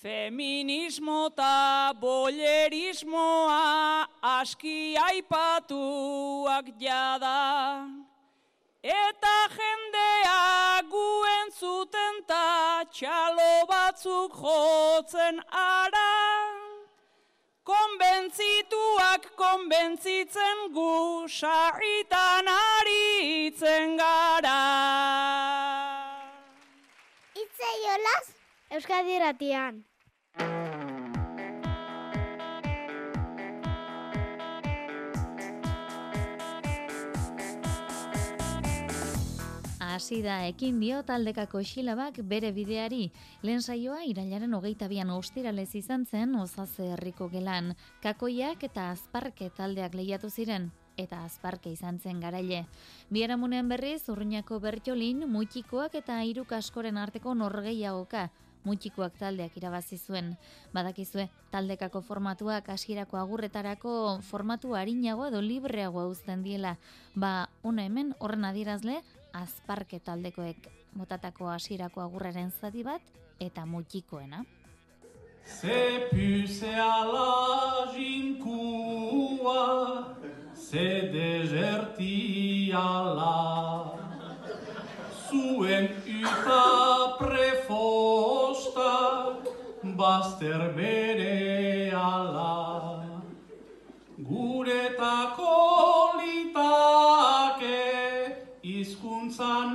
Feminismo 0.00 1.26
eta 1.26 1.92
bolerismoa 2.00 4.08
aski 4.22 4.96
aipatuak 4.96 6.72
jada. 6.80 7.84
Eta 8.82 9.36
jendea 9.58 10.80
guen 10.88 11.52
zuten 11.52 12.24
ta 12.26 12.82
txalo 12.88 13.66
batzuk 13.68 14.32
jotzen 14.32 15.44
ara. 15.52 16.16
Konbentzituak 18.86 19.24
konbentzitzen 19.36 20.58
gu 20.74 21.26
sarritan 21.28 22.46
aritzen 22.46 23.96
gara. 23.98 24.62
Itzei 27.34 27.80
olaz, 27.96 28.26
Euskadi 28.70 29.18
ratian. 29.18 29.82
Hasi 39.96 40.18
da 40.20 40.42
ekin 40.44 40.76
dio 40.76 40.98
taldekako 41.08 41.62
xilabak 41.64 42.18
bere 42.28 42.50
bideari. 42.52 43.06
Lehen 43.40 43.62
saioa 43.64 44.02
irailaren 44.04 44.52
hogeita 44.58 44.90
bian 44.92 45.08
ostiralez 45.14 45.70
izan 45.80 46.04
zen 46.04 46.34
osaze 46.36 46.90
herriko 46.92 47.30
gelan. 47.32 47.72
Kakoiak 48.04 48.66
eta 48.68 48.90
azparke 48.90 49.48
taldeak 49.56 49.96
lehiatu 49.96 50.28
ziren 50.28 50.68
eta 51.00 51.22
azparke 51.24 51.72
izan 51.72 51.96
zen 51.96 52.20
garaile. 52.20 52.66
Biaramunean 53.08 53.72
berriz 53.72 54.02
urruñako 54.12 54.60
bertjolin, 54.60 55.24
mutxikoak 55.32 55.96
eta 56.02 56.20
hiruk 56.28 56.52
askoren 56.60 57.00
arteko 57.00 57.32
norgeiagoka 57.32 58.28
mutxikoak 58.66 59.14
taldeak 59.20 59.56
irabazi 59.58 59.98
zuen. 59.98 60.34
Badakizue, 60.74 61.28
taldekako 61.52 62.02
formatuak 62.02 62.68
hasierako 62.74 63.20
agurretarako 63.20 63.92
formatu 64.26 64.74
harinago 64.74 65.28
edo 65.30 65.42
libreagoa 65.42 66.06
uzten 66.10 66.42
diela. 66.46 66.76
Ba, 67.14 67.48
una 67.62 67.86
hemen 67.86 68.14
horren 68.18 68.48
adierazle, 68.48 69.00
azparke 69.42 69.98
taldekoek 70.00 70.68
botatako 70.96 71.48
hasierako 71.52 72.00
agurraren 72.04 72.50
zati 72.60 72.82
bat 72.84 73.02
eta 73.40 73.66
mutxikoena. 73.66 74.44
Se 75.46 76.08
pusea 76.10 77.04
la 77.06 77.92
jinkua, 77.94 79.60
se 80.54 80.86
desertia 81.12 82.86
la. 83.18 83.92
Zuen 85.28 85.86
uta 86.22 86.66
prefosta, 87.18 88.92
bazter 89.82 90.62
bere 90.74 91.92
ala. 91.94 92.54
Guretako 94.18 95.75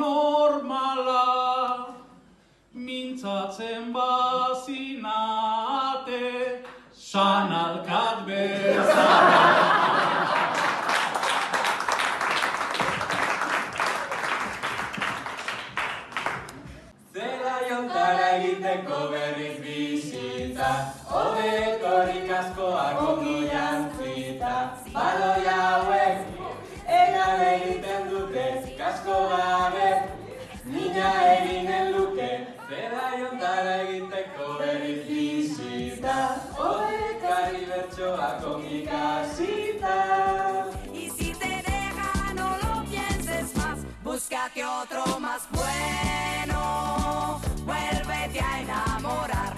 normala, 0.02 1.26
mintzatzen 2.74 3.94
bazinate, 3.94 5.06
sanalkat 7.12 8.18
bezala. 8.28 9.44
Zela 17.14 17.56
jontara 17.70 18.28
egiteko 18.38 19.00
berriz 19.14 19.58
bizitza, 19.66 20.72
Hobetorik 21.12 22.30
askoak 22.40 22.98
anchoa 38.02 38.38
con 38.38 38.64
mi 38.64 38.84
casita. 38.84 40.66
Y 40.94 41.10
si 41.10 41.34
te 41.34 41.48
deja, 41.48 42.34
no 42.36 42.58
lo 42.58 42.84
pienses 42.90 43.56
más. 43.56 43.80
Búscate 44.04 44.66
otro 44.66 45.20
más 45.20 45.48
bueno. 45.52 47.40
Vuélvete 47.66 48.40
a 48.40 48.62
enamorar. 48.62 49.56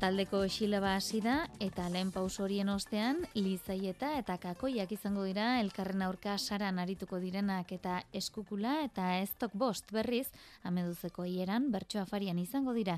Taldeko 0.00 0.48
xilaba 0.48 0.94
hasi 0.96 1.20
da 1.20 1.50
eta 1.60 1.90
lehen 1.92 2.08
paus 2.10 2.40
horien 2.40 2.70
ostean 2.72 3.18
lizaieta 3.34 4.14
eta 4.16 4.38
kakoiak 4.40 4.92
izango 4.96 5.26
dira 5.28 5.60
elkarren 5.60 6.00
aurka 6.00 6.38
saran 6.38 6.78
arituko 6.78 7.18
direnak 7.20 7.72
eta 7.76 7.98
eskukula 8.10 8.78
eta 8.86 9.18
estok 9.20 9.52
bost 9.52 9.92
berriz 9.92 10.30
ameduzeko 10.64 11.28
hieran 11.28 11.68
bertso 11.70 12.00
afarian 12.00 12.38
izango 12.38 12.72
dira. 12.72 12.96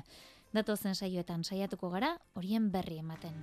Datozen 0.53 0.93
saioetan 0.93 1.41
saiatuko 1.43 1.89
gara 1.89 2.11
horien 2.37 2.69
berri 2.73 2.99
ematen. 3.01 3.33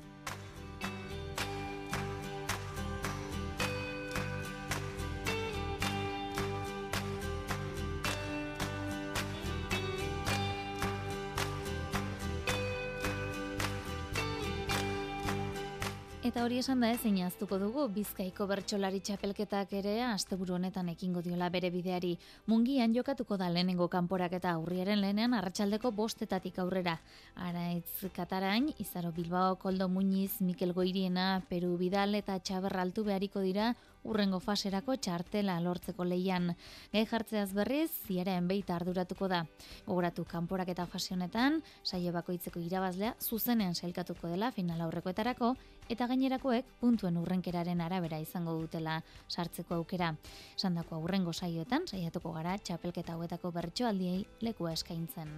Eta 16.31 16.45
hori 16.47 16.61
esan 16.63 16.79
da 16.79 16.93
ez 16.95 17.01
inaztuko 17.09 17.57
dugu 17.59 17.89
Bizkaiko 17.91 18.45
bertsolari 18.47 19.01
txapelketak 19.03 19.73
ere 19.81 19.97
asteburu 20.07 20.55
honetan 20.55 20.87
ekingo 20.93 21.25
diola 21.27 21.49
bere 21.51 21.73
bideari. 21.75 22.13
Mungian 22.47 22.95
jokatuko 22.95 23.35
da 23.41 23.49
lehenengo 23.51 23.89
kanporaketa 23.91 24.53
aurriaren 24.53 25.01
lehenean 25.03 25.35
arratsaldeko 25.35 25.91
bostetatik 25.91 26.61
aurrera. 26.63 27.01
Araitz 27.35 28.13
Katarain, 28.15 28.71
Izaro 28.79 29.11
Bilbao, 29.11 29.57
Koldo 29.59 29.89
Muñiz, 29.89 30.39
Mikel 30.39 30.73
Goiriena, 30.73 31.43
Peru 31.49 31.73
Bidal 31.83 32.15
eta 32.15 32.39
Txaber 32.39 32.79
Altu 32.79 33.03
behariko 33.11 33.43
dira 33.43 33.73
urrengo 34.05 34.41
faserako 34.41 34.97
txartela 34.97 35.59
lortzeko 35.61 36.05
leian. 36.05 36.55
Gai 36.93 37.05
jartzeaz 37.07 37.51
berriz, 37.57 37.91
ziaren 38.07 38.49
beita 38.49 38.77
arduratuko 38.77 39.29
da. 39.29 39.45
Gogoratu 39.87 40.25
kanporak 40.25 40.73
eta 40.73 40.87
fase 40.87 41.15
honetan, 41.15 41.61
saio 41.85 42.13
bakoitzeko 42.17 42.61
irabazlea 42.61 43.15
zuzenean 43.21 43.75
sailkatuko 43.75 44.29
dela 44.29 44.53
final 44.53 44.81
aurrekoetarako 44.87 45.55
eta 45.91 46.07
gainerakoek 46.07 46.69
puntuen 46.81 47.19
urrenkeraren 47.19 47.81
arabera 47.83 48.21
izango 48.23 48.55
dutela 48.61 49.01
sartzeko 49.29 49.81
aukera. 49.81 50.15
Sandako 50.57 51.01
aurrengo 51.01 51.33
saioetan 51.33 51.89
saiatuko 51.91 52.33
gara 52.39 52.57
txapelketa 52.59 53.19
hauetako 53.19 53.51
bertsoaldiei 53.59 54.25
lekua 54.47 54.77
eskaintzen. 54.79 55.35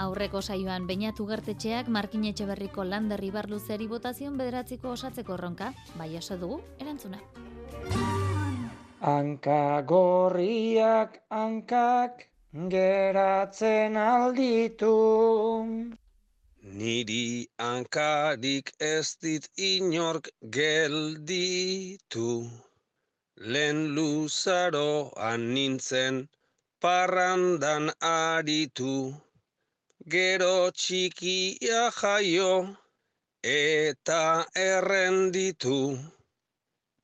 Aurreko 0.00 0.40
saioan 0.40 0.86
Beñatu 0.88 1.26
gertetxeak 1.28 1.88
Markin 1.94 2.22
Etxeberriko 2.28 2.84
Lander 2.88 3.20
Ibarluzeri 3.24 3.86
botazion 3.90 4.38
bederatziko 4.40 4.94
osatzeko 4.96 5.34
erronka, 5.36 5.66
bai 5.98 6.08
oso 6.16 6.38
dugu, 6.40 6.56
erantzuna. 6.80 7.20
Hanka 9.00 9.60
gorriak 9.92 11.20
hankak 11.28 12.24
geratzen 12.72 14.00
alditu. 14.06 14.96
Niri 16.80 17.48
hankarik 17.58 18.72
ez 18.80 19.16
dit 19.20 19.48
inork 19.68 20.32
gelditu. 20.58 22.28
Lehen 23.36 23.88
luzaroan 23.94 25.48
nintzen 25.54 26.28
parrandan 26.80 27.92
aritu. 28.00 28.94
Gero 30.08 30.70
txikia 30.72 31.90
jaio 31.92 32.76
eta 33.44 34.46
errenditu. 34.56 35.98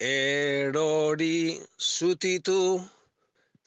Erori 0.00 1.60
zutitu, 1.78 2.80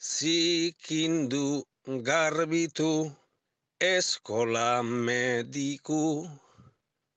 zikindu 0.02 1.62
garbitu, 2.02 3.14
eskola 3.80 4.82
mediku, 4.82 6.28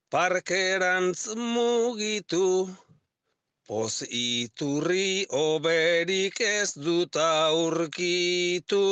parkerantz 0.10 1.34
mugitu, 1.36 2.70
poz 3.68 4.04
iturri 4.10 5.26
oberik 5.30 6.42
ez 6.42 6.74
dut 6.74 7.16
aurkitu. 7.16 8.84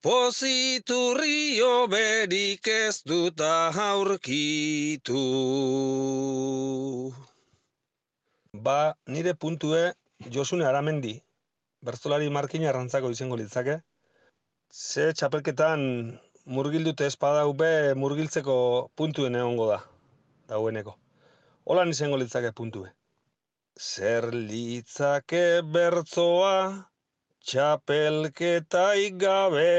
Poziturri 0.00 1.60
oberik 1.60 2.68
ez 2.72 3.02
dut 3.04 3.40
aurkitu. 3.44 5.24
Ba, 8.54 8.96
nire 9.12 9.34
puntue 9.34 9.82
Josune 10.36 10.64
Aramendi, 10.64 11.12
bertzolari 11.84 12.32
markina 12.32 12.70
arrantzako 12.70 13.10
izango 13.12 13.36
litzake. 13.36 13.76
Ze 14.72 15.12
txapelketan 15.12 15.86
murgildute 16.46 17.04
espada 17.12 17.44
ube 17.52 17.92
murgiltzeko 17.94 18.56
puntuen 18.96 19.36
egongo 19.36 19.68
da, 19.74 19.82
daueneko. 20.48 20.96
Holan 21.68 21.92
izango 21.92 22.16
litzake 22.16 22.56
puntue. 22.56 22.88
Zer 23.76 24.32
litzake 24.32 25.60
bertzoa 25.76 26.56
txapelketaik 27.44 29.16
gabe. 29.20 29.70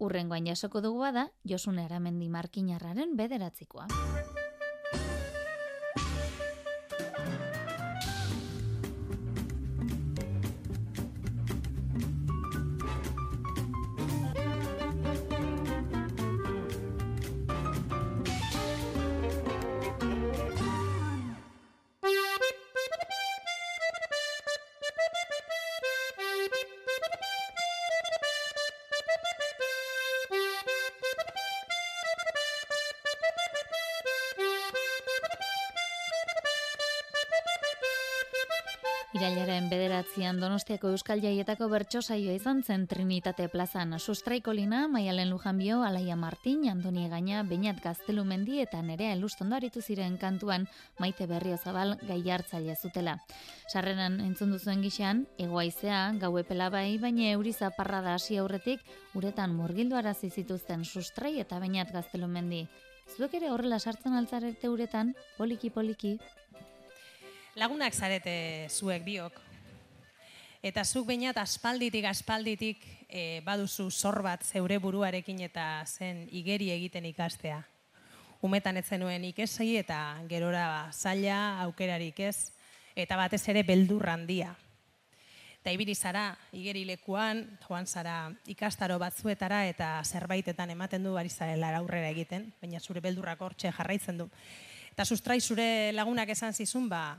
Urrengoan 0.00 0.46
jasoko 0.48 0.80
dugu 0.80 1.04
bada, 1.04 1.28
Josune 1.44 1.84
Aramendi 1.84 2.28
markinarraren 2.32 3.16
bederatzikoa. 3.16 3.86
Bederatzean 40.30 40.40
Donostiako 40.40 40.90
Euskal 40.94 41.20
Jaietako 41.22 41.66
bertso 41.68 42.00
saioa 42.02 42.34
izan 42.36 42.62
zen 42.62 42.86
Trinitate 42.86 43.48
plazan. 43.48 43.98
Sustraikolina, 43.98 44.86
Maialen 44.88 45.30
Lujanbio, 45.30 45.82
Alaia 45.82 46.14
Martin, 46.14 46.68
Andoni 46.70 47.08
Gaina, 47.08 47.42
Beñat 47.42 47.82
Gaztelumendi 47.82 48.60
eta 48.60 48.80
Nerea 48.82 49.12
Elustondo 49.12 49.56
aritu 49.56 49.82
ziren 49.82 50.18
kantuan 50.18 50.68
Maite 50.98 51.26
Berrio 51.26 51.56
Zabal 51.56 51.98
gai 52.06 52.30
hartzaile 52.30 52.76
zutela. 52.76 53.18
Sarreran 53.72 54.20
entzun 54.20 54.52
duzuen 54.52 54.82
gixean, 54.82 55.26
egoaizea, 55.38 56.12
gau 56.20 56.36
epela 56.38 56.70
bai, 56.70 56.98
baina 56.98 57.32
euri 57.32 57.52
zaparra 57.52 58.00
da 58.00 58.14
hasi 58.14 58.36
aurretik, 58.36 58.80
uretan 59.14 59.54
murgildu 59.56 59.96
arazi 59.96 60.30
zituzten 60.30 60.84
sustrai 60.84 61.40
eta 61.40 61.58
Beñat 61.58 61.90
Gaztelumendi. 61.92 62.68
Zuek 63.16 63.34
ere 63.34 63.50
horrela 63.50 63.80
sartzen 63.80 64.14
altzarete 64.14 64.68
uretan, 64.68 65.16
poliki-poliki, 65.38 66.20
Lagunak 67.58 67.92
zarete 67.92 68.68
zuek 68.70 69.02
biok. 69.04 69.49
Eta 70.60 70.82
zuk 70.84 71.06
bainat 71.08 71.38
aspalditik 71.40 72.04
aspalditik 72.04 72.82
e, 73.08 73.40
baduzu 73.46 73.86
zor 73.90 74.18
bat 74.20 74.42
zeure 74.44 74.76
buruarekin 74.76 75.38
eta 75.46 75.86
zen 75.88 76.26
igeri 76.36 76.68
egiten 76.74 77.06
ikastea. 77.08 77.62
Umetan 78.44 78.76
ez 78.76 78.84
zenuen 78.92 79.24
ikesei 79.24 79.78
eta 79.80 80.18
gerora 80.28 80.90
zaila 80.92 81.62
aukerarik 81.64 82.20
ez, 82.20 82.52
eta 82.92 83.16
batez 83.16 83.40
ere 83.48 83.62
beldur 83.64 84.04
handia. 84.12 84.52
Eta 85.60 85.72
ibili 85.72 85.94
zara, 85.94 86.36
igeri 86.52 86.84
lekuan, 86.84 87.40
joan 87.64 87.88
zara 87.88 88.30
ikastaro 88.48 88.98
batzuetara 89.00 89.64
eta 89.68 89.88
zerbaitetan 90.04 90.76
ematen 90.76 91.08
du 91.08 91.16
ari 91.16 91.32
zarela 91.32 91.72
aurrera 91.78 92.12
egiten, 92.12 92.50
baina 92.60 92.80
zure 92.80 93.00
beldurrak 93.00 93.40
hortxe 93.40 93.72
jarraitzen 93.72 94.20
du. 94.20 94.28
Eta 94.92 95.08
sustrai 95.08 95.40
zure 95.40 95.92
lagunak 95.96 96.28
esan 96.36 96.52
zizun, 96.52 96.88
ba, 96.88 97.16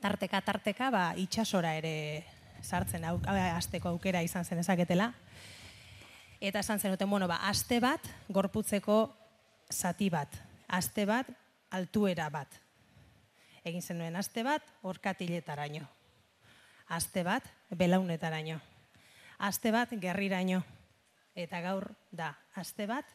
tarteka 0.00 0.40
tarteka 0.40 0.90
ba 0.90 1.04
itsasora 1.16 1.76
ere 1.76 2.24
sartzen 2.64 3.04
au, 3.04 3.20
asteko 3.56 3.92
aukera 3.92 4.22
izan 4.24 4.44
zen 4.44 4.58
ezaketela. 4.58 5.12
Eta 6.40 6.60
esan 6.60 6.80
zenuten, 6.80 7.08
bueno, 7.10 7.28
ba, 7.28 7.38
aste 7.48 7.78
bat 7.80 8.04
gorputzeko 8.28 8.98
zati 9.72 10.10
bat, 10.10 10.34
aste 10.68 11.06
bat 11.06 11.30
altuera 11.70 12.28
bat. 12.30 12.60
Egin 13.64 13.82
zenuen 13.82 14.16
aste 14.16 14.42
bat 14.44 14.64
orkatiletaraino. 14.82 15.86
Aste 16.92 17.22
bat 17.24 17.46
belaunetaraino. 17.72 18.58
Aste 19.38 19.72
bat 19.72 19.94
gerriraino. 20.00 20.60
Eta 21.34 21.60
gaur 21.64 21.88
da, 22.12 22.34
aste 22.54 22.86
bat 22.86 23.08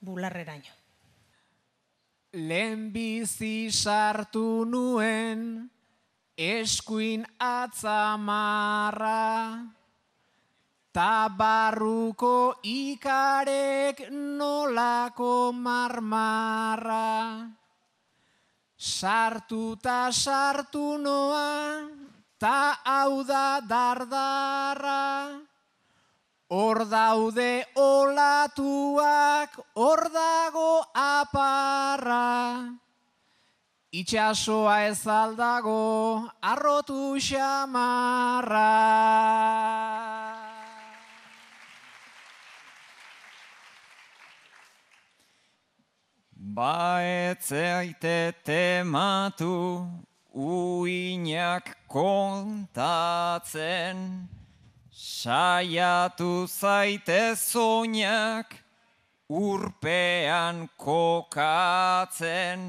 bularreraino. 0.00 0.76
Lehenbizi 2.32 3.68
sartu 3.72 4.64
nuen 4.64 5.70
eskuin 6.36 7.26
atzamarra, 7.38 9.18
ta 10.92 11.28
barruko 11.28 12.60
ikarek 12.64 14.10
nolako 14.10 15.52
marmarra. 15.52 17.48
Sartu 18.76 19.76
ta 19.76 20.10
sartu 20.10 20.98
noa, 20.98 21.88
ta 22.38 22.78
hau 22.84 23.22
da 23.24 23.60
dardarra, 23.60 25.38
Hor 26.52 26.84
daude 26.84 27.64
olatuak, 27.80 29.54
hor 29.72 30.02
dago 30.12 30.84
aparra. 30.92 32.76
Itxasoa 33.92 34.88
ez 34.88 35.06
aldago, 35.06 36.24
arrotu 36.40 37.20
xamarra. 37.20 38.72
Ba 46.32 47.04
etzeaite 47.04 48.32
tematu, 48.42 49.84
uinak 50.32 51.76
kontatzen, 51.86 52.78
Saiatu 54.88 56.48
zaite 56.48 57.36
zoinak 57.36 58.56
urpean 59.28 60.68
kokatzen, 60.78 62.60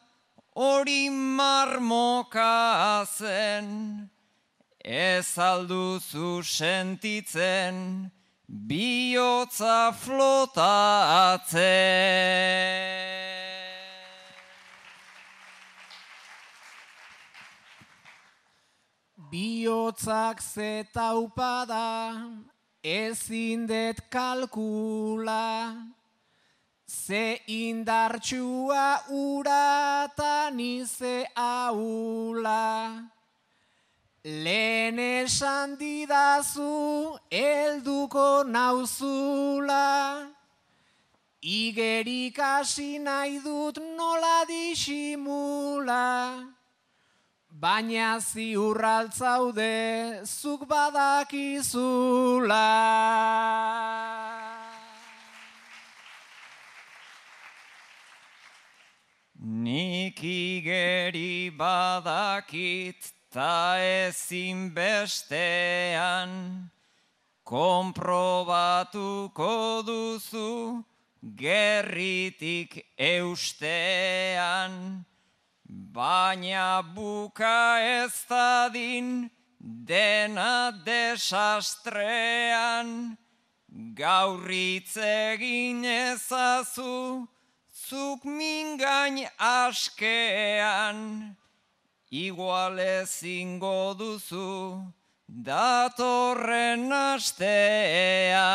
hori 0.54 1.10
marmokazen, 1.10 2.40
ez 4.84 5.38
alduzu 5.38 6.42
sentitzen, 6.42 8.10
Biotza 8.48 9.92
flotatze. 9.92 11.74
Biotzak 19.30 20.40
zetaupada 20.40 22.22
ezin 22.86 23.66
det 23.66 23.98
kalkula, 24.08 25.74
ze 26.86 27.40
indartsua 27.46 29.02
uratan 29.10 30.60
ize 30.60 31.26
aula. 31.34 33.02
Lehen 34.22 34.98
esan 34.98 35.76
didazu, 35.76 37.18
elduko 37.30 38.44
nauzula, 38.46 40.26
igerik 41.42 42.38
hasi 42.38 42.98
nahi 42.98 43.38
dut 43.42 43.78
nola 43.96 44.44
disimula, 44.46 46.06
baina 47.60 48.20
ziurraltzaude 48.20 50.20
zuk 50.24 50.68
badakizula. 50.68 52.56
Nik 59.40 60.22
igeri 60.22 61.50
badakit 61.50 63.12
ta 63.32 63.78
ezin 63.80 64.74
bestean 64.76 66.70
konprobatuko 67.44 69.82
duzu 69.86 70.84
gerritik 71.36 72.86
eustean 72.98 75.04
baina 75.68 76.82
buka 76.94 77.78
ez 77.80 78.24
dadin 78.28 79.30
dena 79.60 80.70
desastrean 80.84 81.96
gaurritz 83.94 84.96
egin 84.96 85.84
ezazu 85.84 87.28
zuk 87.88 88.24
mingain 88.24 89.28
askean 89.38 91.36
igual 92.10 92.78
ezingo 92.78 93.94
duzu 93.98 94.82
datorren 95.28 96.92
astea. 96.92 98.46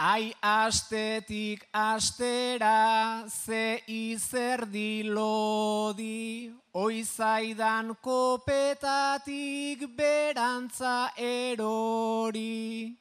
Ai 0.00 0.32
astetik 0.40 1.66
astera 1.76 3.28
ze 3.28 3.82
izerdi 3.84 5.02
lodi, 5.04 6.48
oizaidan 6.72 7.92
kopetatik 8.00 9.84
berantza 9.98 11.12
erori. 11.20 12.96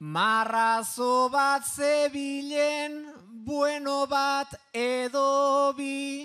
Marrazo 0.00 1.28
bat 1.28 1.68
zebilen, 1.68 2.96
bueno 3.44 4.06
bat 4.06 4.56
edo 4.72 5.74
bi, 5.76 6.24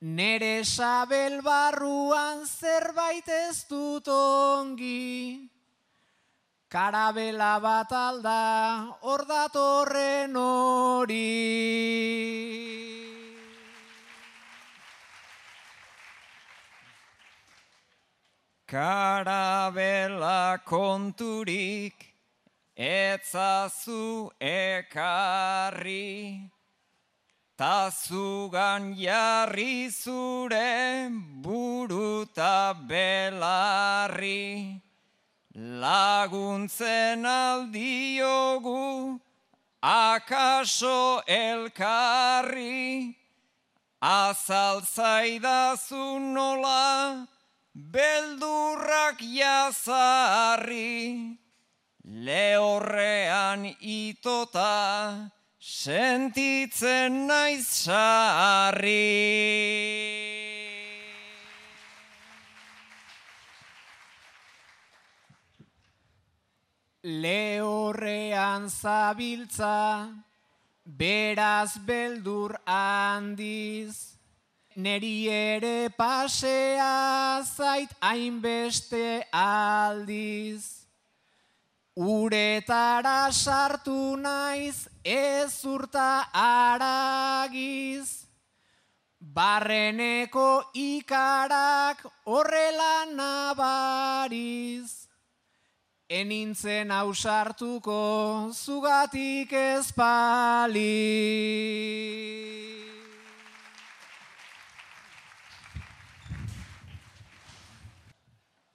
nere 0.00 0.64
sabel 0.68 1.40
barruan 1.40 2.44
zerbait 2.44 3.24
ez 3.24 3.64
dut 3.72 4.06
ongi. 4.08 5.48
Karabela 6.74 7.62
bat 7.62 7.92
alda, 7.92 8.96
hor 9.00 9.22
datorren 9.28 10.34
hori. 10.34 11.30
Karabela 18.66 20.58
konturik, 20.66 21.94
etzazu 22.74 24.32
ekarri, 24.42 26.50
ta 27.56 27.88
zugan 27.90 28.96
jarri 28.98 29.92
zure 29.94 31.08
buruta 31.40 32.74
belarri, 32.88 34.82
laguntzen 35.54 37.24
aldiogu 37.24 39.20
akaso 39.82 41.22
elkarri, 41.28 43.14
azaltzaidazu 44.02 46.18
nola 46.34 47.26
beldurrak 47.74 49.20
jazarri. 49.20 51.38
Lehorrean 52.04 53.64
itota 53.80 55.30
sentitzen 55.58 57.26
naiz 57.26 57.66
sarri. 57.66 59.04
Lehorrean 67.04 68.70
zabiltza, 68.70 70.08
beraz 70.86 71.76
beldur 71.76 72.56
handiz, 72.64 74.16
neri 74.74 75.28
ere 75.28 75.90
pasea 75.90 77.44
zait 77.44 77.90
hainbeste 78.00 79.20
aldiz. 79.30 80.86
Uretara 81.94 83.30
sartu 83.30 84.16
naiz 84.16 84.88
ez 85.04 85.64
urta 85.64 86.32
aragiz, 86.32 88.24
barreneko 89.20 90.72
ikarak 90.72 92.00
horrela 92.24 93.04
nabariz. 93.12 95.03
Enintzen 96.08 96.90
ausartuko 96.90 98.50
zugatik 98.52 99.52
ezpali. 99.52 100.84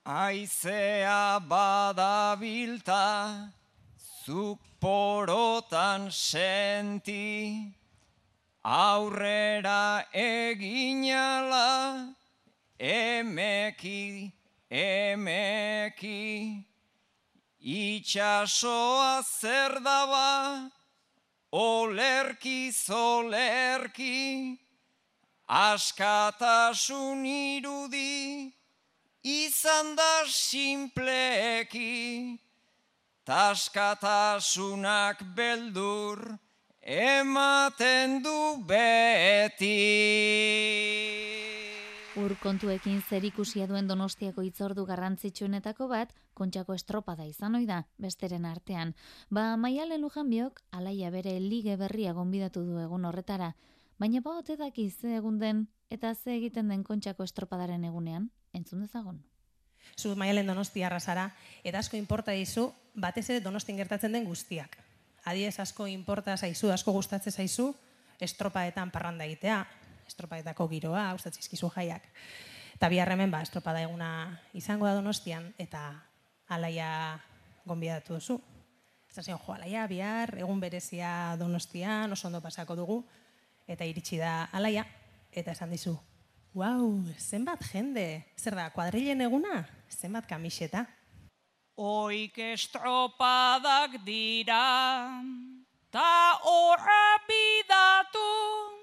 Aizea 0.09 1.39
badabilta, 1.39 3.53
zuk 4.25 4.57
porotan 4.81 6.09
senti, 6.09 7.75
aurrera 8.63 10.05
eginala, 10.11 12.15
emeki, 12.79 14.33
emeki, 14.71 16.65
itxasoa 17.61 19.21
zer 19.23 19.79
daba, 19.83 20.71
olerki 21.51 22.71
zolerki, 22.71 24.57
askatasun 25.47 27.25
irudi, 27.25 28.53
izan 29.23 29.95
da 29.95 30.25
simpleki, 30.25 32.39
taskatasunak 33.25 35.21
beldur, 35.35 36.37
ematen 36.81 38.23
du 38.23 38.63
beti. 38.65 39.75
Ur 42.19 42.33
kontuekin 42.43 42.99
zer 43.07 43.23
ikusia 43.23 43.63
duen 43.69 43.87
donostiako 43.87 44.43
itzordu 44.43 44.83
garrantzitsuenetako 44.89 45.85
bat, 45.87 46.09
kontxako 46.35 46.75
estropada 46.75 47.23
izan 47.23 47.55
ohi 47.55 47.67
da, 47.69 47.77
besteren 48.01 48.47
artean. 48.49 48.91
Ba, 49.29 49.55
maialen 49.55 50.01
lujanbiok, 50.03 50.59
alaia 50.75 51.13
bere 51.13 51.37
lige 51.39 51.77
berria 51.79 52.11
gonbidatu 52.17 52.65
du 52.67 52.81
egun 52.83 53.07
horretara, 53.07 53.53
baina 54.03 54.19
ba 54.25 54.35
ote 54.41 54.57
daki 54.59 54.89
ze 54.89 55.15
egun 55.15 55.39
den 55.39 55.67
eta 55.89 56.11
ze 56.15 56.35
egiten 56.35 56.67
den 56.67 56.83
kontxako 56.83 57.23
estropadaren 57.23 57.85
egunean, 57.87 58.29
entzun 58.53 58.83
dezagon. 58.83 59.23
Zu 59.95 60.15
maialen 60.15 60.47
donostia 60.47 60.87
arrasara, 60.87 61.29
eta 61.63 61.79
asko 61.79 61.95
inporta 61.95 62.35
dizu, 62.35 62.73
batez 62.95 63.29
ere 63.29 63.39
donostin 63.39 63.77
gertatzen 63.79 64.11
den 64.11 64.25
guztiak. 64.27 64.75
Adiez 65.23 65.59
asko 65.59 65.87
inporta 65.87 66.35
zaizu, 66.35 66.71
asko 66.71 66.91
gustatze 66.91 67.31
zaizu, 67.31 67.73
estropaetan 68.19 68.91
parranda 68.91 69.23
egitea, 69.23 69.63
estropaetako 70.09 70.67
giroa, 70.73 71.11
gustatzizkizu 71.13 71.71
jaiak. 71.77 72.09
Eta 72.75 72.89
bihar 72.91 73.11
hemen, 73.13 73.31
ba, 73.31 73.41
estropada 73.45 73.81
eguna 73.85 74.11
izango 74.57 74.87
da 74.87 74.95
donostian, 74.97 75.51
eta 75.57 75.83
alaia 76.47 76.91
gonbidatu 77.65 78.17
duzu. 78.17 78.39
Eta 79.09 79.23
zion, 79.23 79.39
jo, 79.41 79.55
alaia, 79.55 79.87
bihar, 79.89 80.35
egun 80.37 80.59
berezia 80.61 81.35
donostian, 81.39 82.13
oso 82.13 82.29
ondo 82.29 82.41
pasako 82.41 82.77
dugu, 82.77 83.01
eta 83.67 83.85
iritsi 83.85 84.21
da 84.21 84.43
alaia, 84.53 84.85
eta 85.31 85.53
esan 85.57 85.73
dizu, 85.73 85.97
Wow, 86.57 87.05
zenbat 87.21 87.61
jende, 87.69 88.25
zer 88.33 88.55
da, 88.57 88.71
kuadrilen 88.73 89.21
eguna, 89.21 89.61
zenbat 89.93 90.25
kamiseta. 90.25 90.81
Oik 91.77 92.39
estropadak 92.41 93.99
dira, 94.01 95.21
ta 95.93 96.09
horra 96.41 97.03
bidatu, 97.29 98.78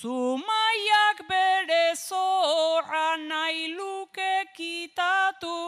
Zumaiak 0.00 1.18
bere 1.28 1.96
zorra 1.96 3.16
nahi 3.18 3.74
luke 3.76 4.44
kitatu, 4.56 5.58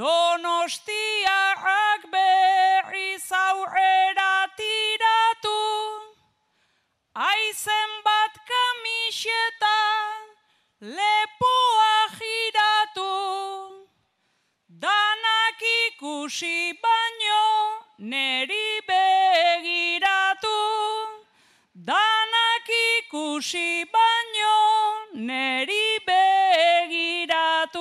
Donostiarrak 0.00 2.02
berriz 2.14 3.26
aurrera 3.40 4.32
tiratu, 4.56 5.60
Aizen 7.28 7.92
bat 8.06 8.34
kamiseta, 8.52 9.80
lepoa 10.80 11.96
giratu, 12.16 13.12
danak 14.86 15.60
ikusi 15.76 16.72
baino, 16.80 17.44
neri 17.98 18.71
ikusi 23.32 23.84
baino, 23.92 24.56
neri 25.14 25.98
begiratu. 26.06 27.80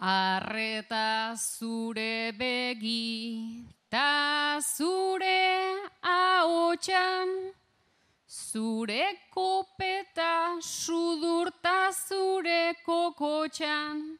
Arreta 0.00 1.34
zure 1.36 2.32
begi, 2.38 3.64
ta 3.90 4.60
zure 4.60 5.74
ahotsan, 6.02 7.52
zure 8.28 9.04
kopeta 9.34 10.60
sudurta 10.60 11.90
zure 12.06 12.74
kokotxan. 12.86 14.18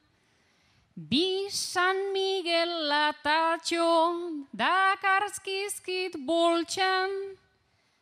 Bi 0.99 1.47
San 1.49 2.13
Miguel 2.13 2.91
latatxo 2.91 4.43
dakarzkizkit 4.51 6.17
boltxan, 6.27 7.13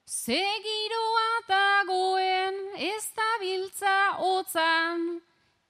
Segiroa 0.07 1.33
dagoen 1.47 2.57
ez 2.81 3.05
dabiltza 3.13 4.17
otzan, 4.17 5.21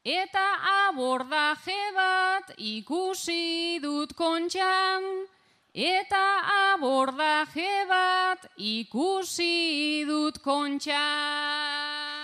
Eta 0.07 0.47
abordaje 0.87 1.83
bat 1.97 2.53
ikusi 2.62 3.81
dut 3.83 4.14
kontxan, 4.14 5.27
eta 5.74 6.27
abordaje 6.70 7.87
bat 7.91 8.47
ikusi 8.55 10.05
dut 10.07 10.39
kontxan. 10.47 12.16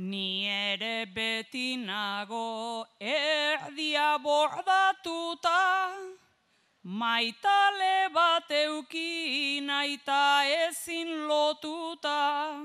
Ni 0.00 0.48
ere 0.48 1.04
beti 1.14 1.76
nago 1.76 2.86
erdia 2.98 4.16
bordatuta, 4.24 5.92
maitale 6.82 8.08
bat 8.14 8.48
eukin 8.48 9.68
aita 9.68 10.48
ezin 10.68 11.28
lotuta. 11.28 12.64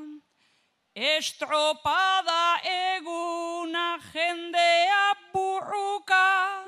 Estropada 0.95 2.63
eguna 2.63 3.99
jendea 4.13 5.03
burruka, 5.33 6.63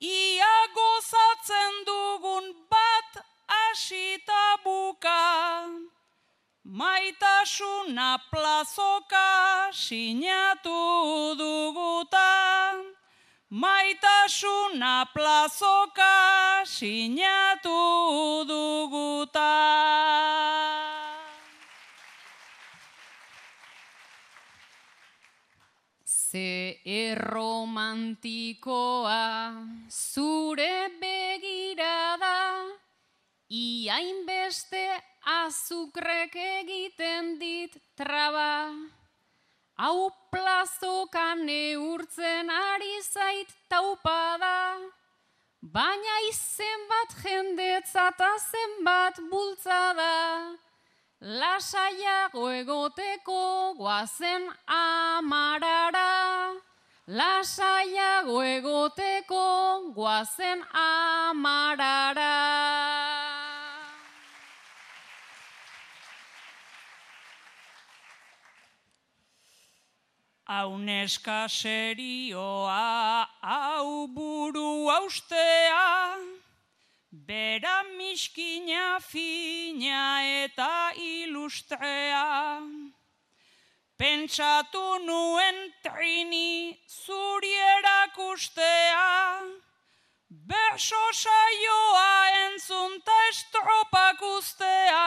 ia 0.00 0.56
gozatzen 0.74 1.84
dugun 1.86 2.50
bat 2.68 3.22
asita 3.70 4.58
buka. 4.64 5.99
Maitasuna 6.70 8.22
plazoka 8.30 9.74
sinatu 9.74 11.34
duguta, 11.34 12.78
Maitasuna 13.50 15.10
plazoka 15.12 16.62
sinatu 16.64 18.46
duguta. 18.46 19.50
Ze 26.06 26.78
erromantikoa 26.86 29.58
zure 29.90 30.88
begirada, 31.00 32.62
iain 33.50 34.22
beste 34.24 35.02
azukrek 35.24 36.34
egiten 36.34 37.38
dit 37.38 37.76
traba. 37.96 38.72
Hau 39.80 40.10
plazokan 40.32 41.46
neurtzen 41.46 42.50
ari 42.52 43.00
zait 43.00 43.48
taupada, 43.68 44.76
baina 45.60 46.16
izen 46.28 46.84
bat 46.88 47.14
jendetzata 47.22 48.28
zenbat 48.50 49.20
bultzada. 49.30 50.56
Lasaiago 51.20 52.50
egoteko 52.60 53.74
guazen 53.76 54.48
amarara, 54.66 56.52
lasaiago 57.08 58.40
egoteko 58.44 59.92
guazen 59.96 60.64
amarara. 60.72 62.32
Hau 70.50 70.78
neska 70.78 71.46
serioa, 71.46 73.22
hau 73.40 74.08
buru 74.10 74.90
austea, 74.90 76.18
bera 77.12 77.84
miskina 77.96 78.98
fina 78.98 80.26
eta 80.42 80.90
ilustrea. 80.98 82.66
Pentsatu 83.94 84.98
nuen 85.06 85.70
trini 85.86 86.74
zuri 86.88 87.54
erakustea, 87.78 89.06
berso 90.50 91.04
saioa 91.14 92.10
entzunta 92.48 93.22
estropak 93.30 94.18
ustea, 94.34 95.06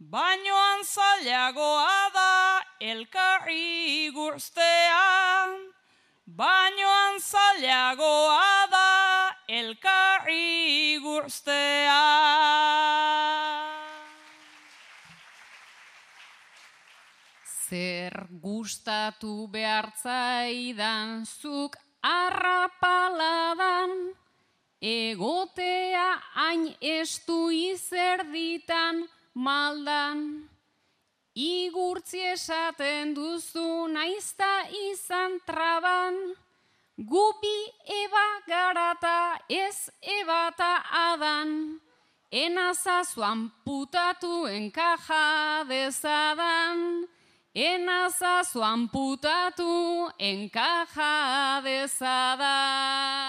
bainoan 0.00 0.80
zailagoa 0.84 2.10
da 2.14 2.62
elkarri 2.80 4.10
guztea, 4.14 5.48
bainoan 6.24 7.20
zailagoa 7.20 8.66
da 8.70 9.36
elkarri 9.48 10.98
guztea. 11.04 12.00
Zer 17.68 18.26
gustatu 18.40 19.48
behartzaidan 19.52 21.26
zuk 21.26 21.76
arrapaladan, 22.02 23.90
egotea 24.80 26.18
hain 26.34 26.74
estu 26.80 27.50
izerditan 27.52 29.04
maldan. 29.34 30.48
Igurtzi 31.34 32.18
esaten 32.32 33.14
duzu 33.14 33.86
naizta 33.88 34.66
izan 34.90 35.38
traban, 35.46 36.14
gupi 36.98 37.58
eba 37.86 38.40
garata 38.48 39.38
ez 39.48 39.90
ebata 40.02 40.82
adan, 40.90 41.78
enazazuan 42.32 43.50
putatu 43.64 44.46
enkaja 44.46 45.64
dezadan, 45.68 47.06
enazazuan 47.54 48.88
putatu 48.90 50.10
enkaja 50.18 51.60
dezadan. 51.62 53.20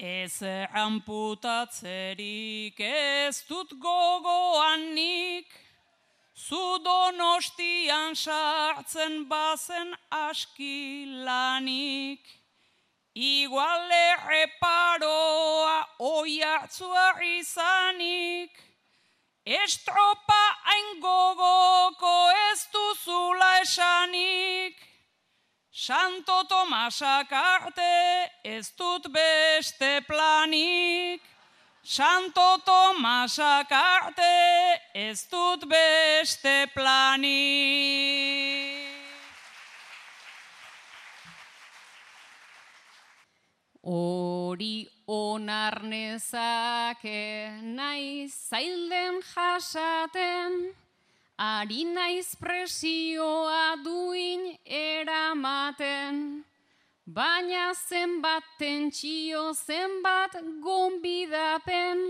Ez 0.00 0.40
amputatzerik 0.72 2.80
ez 2.80 3.44
dut 3.44 3.76
gogoanik, 3.76 5.44
zu 6.34 6.80
donostian 6.80 8.16
sartzen 8.16 9.28
bazen 9.28 9.92
askilanik. 10.08 12.24
Iguale 13.12 14.16
reparoa 14.24 15.84
oiatzua 15.98 17.20
izanik, 17.36 18.56
estropa 19.44 20.42
hain 20.64 20.96
gogoko 21.04 22.32
ez 22.48 22.64
duzula 22.72 23.60
esanik. 23.60 24.89
Santo 25.72 26.42
Tomasak 26.48 27.30
arte 27.30 28.30
ez 28.42 28.72
dut 28.76 29.06
beste 29.12 30.00
planik. 30.02 31.22
Santo 31.82 32.58
Tomasak 32.66 33.70
arte 33.70 34.80
ez 34.94 35.26
dut 35.30 35.68
beste 35.70 36.66
planik. 36.74 37.30
Hori 43.82 44.88
onar 45.06 45.82
nezake 45.86 47.54
naiz 47.62 48.34
zailden 48.50 49.22
jasaten, 49.22 50.74
ari 51.40 51.84
naiz 51.88 52.36
presioa 52.36 53.80
duin 53.80 54.58
eramaten, 54.64 56.44
baina 57.06 57.72
zenbat 57.72 58.44
tentsio 58.58 59.54
zenbat 59.56 60.36
gonbidapen, 60.60 62.02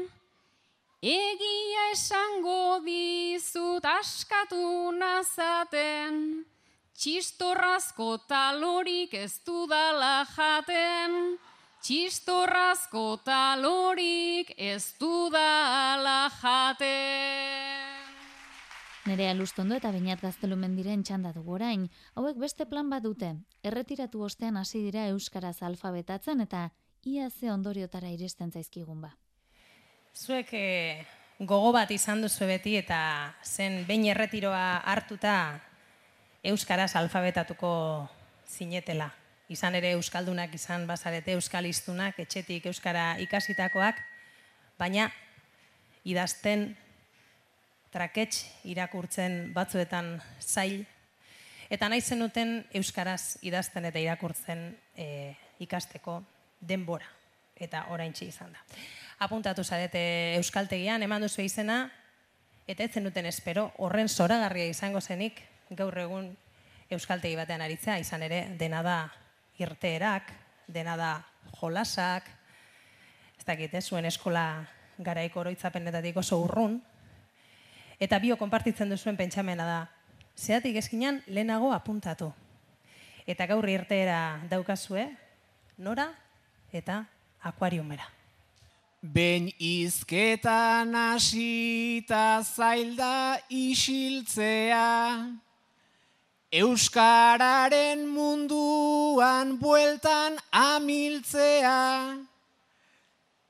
egia 1.00 1.84
esango 1.92 2.82
dizut 2.82 3.86
askatu 3.86 4.90
nazaten, 4.98 6.42
txistorrazko 6.98 8.18
talorik 8.26 9.14
ez 9.14 9.38
dudala 9.46 10.26
jaten, 10.34 11.38
txistorrazko 11.86 13.06
talorik 13.22 14.50
ez 14.58 14.90
dudala 14.98 16.26
jaten. 16.42 17.99
Nerea 19.06 19.32
Lustondo 19.32 19.74
eta 19.78 19.90
Beñat 19.94 20.20
Gaztelumen 20.20 20.74
diren 20.76 21.00
txanda 21.00 21.30
dugu 21.32 21.54
orain, 21.56 21.86
hauek 22.20 22.36
beste 22.36 22.66
plan 22.68 22.90
bat 22.92 23.00
dute. 23.00 23.30
Erretiratu 23.64 24.20
ostean 24.26 24.58
hasi 24.60 24.82
dira 24.84 25.06
euskaraz 25.08 25.62
alfabetatzen 25.64 26.42
eta 26.44 26.66
ia 27.08 27.30
ze 27.30 27.50
ondoriotara 27.50 28.10
iristen 28.12 28.52
zaizkigun 28.52 29.00
ba. 29.00 29.14
Zuek 30.12 30.52
eh, 30.52 31.06
gogo 31.38 31.72
bat 31.72 31.90
izan 31.90 32.20
duzu 32.20 32.44
beti 32.44 32.76
eta 32.76 33.32
zen 33.42 33.86
behin 33.88 34.04
erretiroa 34.12 34.82
hartuta 34.84 35.60
euskaraz 36.44 36.94
alfabetatuko 36.96 37.72
zinetela. 38.46 39.08
Izan 39.48 39.74
ere 39.74 39.94
euskaldunak 39.96 40.52
izan 40.54 40.86
bazarete 40.86 41.32
euskaliztunak 41.32 42.20
etxetik 42.20 42.66
euskara 42.66 43.16
ikasitakoak, 43.18 43.96
baina 44.78 45.08
idazten 46.04 46.76
trakets 47.90 48.44
irakurtzen 48.64 49.52
batzuetan 49.54 50.16
zail, 50.40 50.84
eta 51.70 51.88
nahi 51.88 52.00
zenuten 52.00 52.64
euskaraz 52.74 53.38
idazten 53.46 53.86
eta 53.90 53.98
irakurtzen 54.02 54.66
e, 54.96 55.34
ikasteko 55.62 56.20
denbora, 56.60 57.06
eta 57.56 57.86
oraintxe 57.94 58.26
izan 58.26 58.52
da. 58.54 58.64
Apuntatu 59.20 59.64
zarete 59.64 60.02
euskaltegian, 60.38 61.02
eman 61.02 61.22
duzu 61.22 61.42
izena, 61.44 61.82
eta 62.66 62.84
ez 62.84 62.92
zenuten 62.94 63.26
espero, 63.26 63.70
horren 63.78 64.08
zoragarria 64.08 64.70
izango 64.70 65.00
zenik, 65.00 65.42
gaur 65.70 65.98
egun 65.98 66.30
euskaltegi 66.90 67.36
batean 67.38 67.62
aritzea, 67.62 67.98
izan 68.02 68.22
ere, 68.26 68.44
dena 68.58 68.82
da 68.82 68.98
irteerak, 69.60 70.30
dena 70.66 70.96
da 70.96 71.10
jolasak, 71.60 72.26
ez 73.38 73.44
dakit, 73.46 73.74
ez, 73.74 73.84
zuen 73.86 74.06
eskola 74.08 74.64
garaiko 74.98 75.40
oroitzapenetatik 75.40 76.16
oso 76.20 76.40
urrun, 76.42 76.80
eta 78.00 78.18
bio 78.18 78.36
konpartitzen 78.40 78.88
duzuen 78.90 79.16
pentsamena 79.16 79.66
da, 79.68 79.80
zeatik 80.36 80.76
eskinan 80.80 81.20
lehenago 81.28 81.70
apuntatu. 81.76 82.30
Eta 83.28 83.46
gaur 83.46 83.68
irteera 83.68 84.40
daukazue, 84.50 85.04
nora 85.78 86.08
eta 86.72 87.04
akuariumera. 87.44 88.08
Ben 89.00 89.48
izketan 89.56 90.94
hasita 90.94 92.42
zailda 92.44 93.38
isiltzea, 93.48 94.88
Euskararen 96.50 98.08
munduan 98.10 99.54
bueltan 99.60 100.34
amiltzea, 100.50 102.18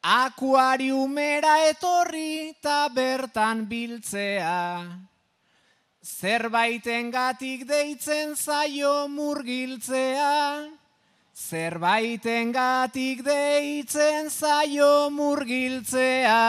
Akuariumera 0.03 1.69
etorri 1.69 2.49
eta 2.49 2.89
bertan 2.89 3.67
biltzea. 3.69 4.89
Zerbaiten 6.01 7.11
gatik 7.13 7.67
deitzen 7.69 8.33
zaio 8.35 9.09
murgiltzea. 9.13 10.65
Zerbaiten 11.37 12.53
gatik 12.53 13.21
deitzen 13.25 14.31
zaio 14.31 15.11
murgiltzea. 15.13 16.41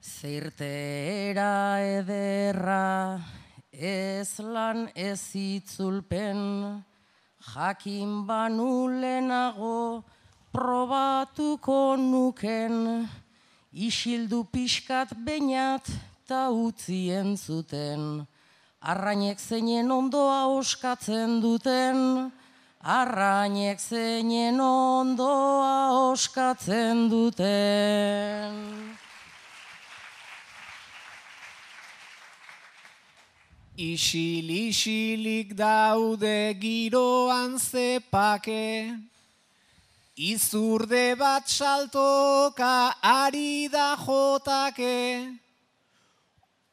Zirtera 0.00 1.80
ederra, 1.82 3.20
ez 3.72 4.38
lan 4.38 4.88
ez 4.94 5.34
itzulpen, 5.34 6.84
jakin 7.40 8.26
banulenago 8.26 10.04
probatuko 10.52 11.96
nuken, 11.96 13.08
isildu 13.72 14.44
pixkat 14.52 15.16
bainat 15.24 15.88
ta 16.28 16.50
utzien 16.52 17.36
zuten, 17.36 18.26
arrainek 18.80 19.40
zeinen 19.40 19.90
ondoa 19.90 20.46
oskatzen 20.52 21.40
duten, 21.40 22.30
arrainek 22.84 23.80
zeinen 23.80 24.60
ondoa 24.60 26.10
oskatzen 26.12 27.08
duten. 27.08 29.01
Isil-isilik 33.76 35.56
daude 35.56 36.52
giroan 36.60 37.56
zepake, 37.58 38.92
Izurde 40.14 41.16
bat 41.16 41.48
saltoka 41.48 42.92
ari 43.00 43.68
da 43.72 43.96
jotake, 43.96 45.38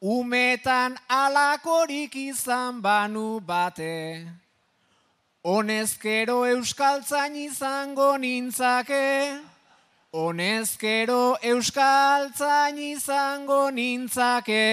Umetan 0.01 0.97
alakorik 1.07 2.15
izan 2.15 2.81
banu 2.81 3.39
bate, 3.39 4.27
Honezkero 5.45 6.43
euskaltzain 6.51 7.35
izango 7.47 8.17
nintzake, 8.17 9.39
Honezkero 10.11 11.37
euskaltzain 11.41 12.77
izango 12.77 13.69
nintzake. 13.71 14.67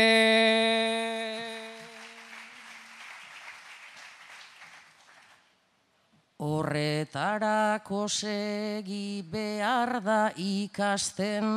Horretarako 6.39 8.09
segi 8.12 9.24
behar 9.24 10.05
da 10.05 10.28
ikasten, 10.37 11.57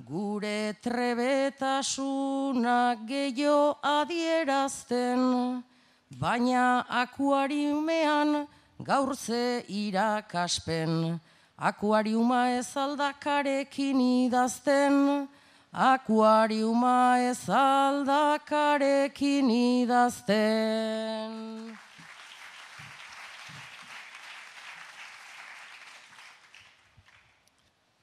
gure 0.00 0.72
trebetasuna 0.80 2.96
gehiago 3.04 3.76
adierazten, 3.84 5.60
baina 6.08 6.88
akuariumean 6.88 8.48
gaur 8.80 9.14
ze 9.14 9.62
irakaspen, 9.68 11.20
akuariuma 11.58 12.56
ez 12.56 12.74
aldakarekin 12.74 14.00
idazten, 14.00 15.28
akuariuma 15.70 17.18
ez 17.28 17.48
aldakarekin 17.48 19.50
idazten. 19.84 21.76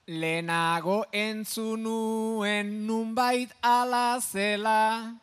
Lehenago 0.10 1.06
entzunuen 1.14 2.88
nunbait 2.88 3.52
ala 3.62 4.18
zela, 4.20 5.14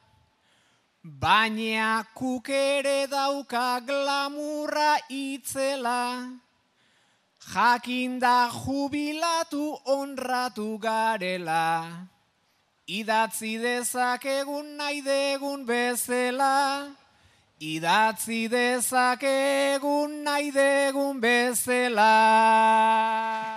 baina 1.02 2.06
kukere 2.14 3.10
dauka 3.10 3.82
glamurra 3.82 5.02
itzela, 5.10 6.30
jakinda 7.50 8.46
jubilatu 8.46 9.74
onratu 9.90 10.78
garela, 10.78 12.06
idatzi 12.86 13.58
dezakegun 13.58 14.78
nahi 14.78 15.02
degun 15.02 15.66
bezela, 15.66 16.94
idatzi 17.58 18.48
dezakegun 18.48 20.22
nahi 20.22 20.52
degun 20.52 21.20
bezela. 21.20 23.55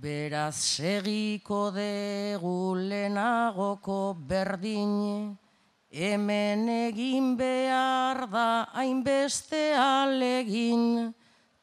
Beraz 0.00 0.54
segiko 0.54 1.72
dugu 1.74 2.76
lehenagoko 2.88 4.14
berdin, 4.14 5.36
hemen 5.90 6.68
egin 6.68 7.34
behar 7.36 8.30
da 8.30 8.66
hainbeste 8.74 9.74
alegin, 9.74 11.12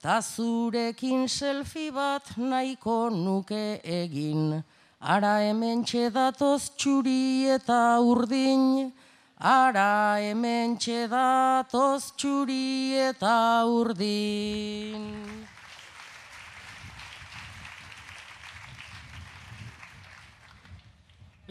ta 0.01 0.19
zurekin 0.19 1.29
selfie 1.29 1.93
bat 1.93 2.35
nahiko 2.35 3.09
nuke 3.09 3.79
egin. 3.85 4.61
Ara 4.99 5.39
hemen 5.39 5.85
txedatoz 5.85 6.75
txuri 6.75 7.47
eta 7.55 8.01
urdin, 8.03 8.91
ara 9.39 10.19
hemen 10.19 10.75
txedatoz 10.75 12.11
txuri 12.19 12.99
eta 12.99 13.63
urdin. 13.63 15.44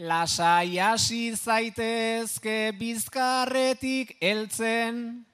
Lasai 0.05 0.77
hasi 0.77 1.33
zaitezke 1.33 2.71
bizkarretik 2.77 4.11
heltzen, 4.21 5.25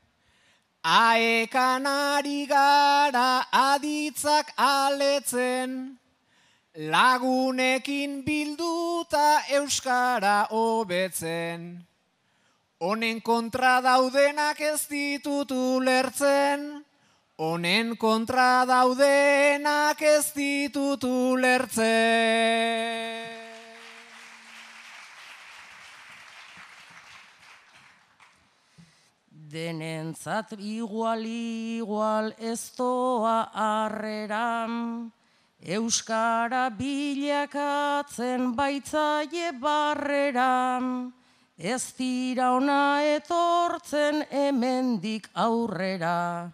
aekan 0.80 1.86
ari 1.92 2.46
gara 2.48 3.44
aditzak 3.52 4.54
aletzen, 4.56 6.00
lagunekin 6.94 8.24
bilduta 8.24 9.44
euskara 9.60 10.48
hobetzen. 10.56 11.86
Honen 12.80 13.20
kontra 13.22 13.82
daudenak 13.84 14.62
ez 14.62 14.88
ditut 14.88 15.52
ulertzen, 15.52 16.86
honen 17.36 17.98
kontra 17.98 18.64
daudenak 18.72 20.02
ez 20.16 20.32
ditut 20.32 21.04
ulertzen. 21.04 21.82
Denentzat 29.52 30.54
igual 30.64 31.26
igual 31.28 32.32
ez 32.40 32.72
doa 32.78 33.52
arreran, 33.52 35.12
Euskara 35.60 36.70
bilakatzen 36.72 38.56
baitzaie 38.56 39.52
barreran, 39.60 41.12
ez 41.60 41.92
dira 41.98 42.56
ona 42.56 43.04
etortzen 43.04 44.24
hemendik 44.32 45.28
aurrera, 45.36 46.48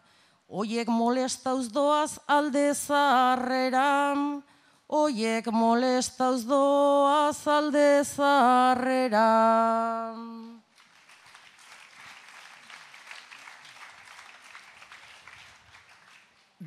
Oiek 0.49 0.87
molestauz 0.89 1.69
doaz 1.69 2.17
alde 2.25 2.73
zaharreran, 2.73 4.41
Oiek 4.89 5.45
molestauz 5.53 6.47
doaz 6.49 7.45
alde 7.45 8.03
zaharreran. 8.07 9.27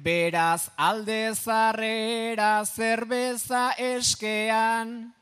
Beraz 0.01 0.73
alde 0.81 1.37
zarrera 1.37 2.65
zerbeza 2.65 3.77
eskean, 3.77 5.13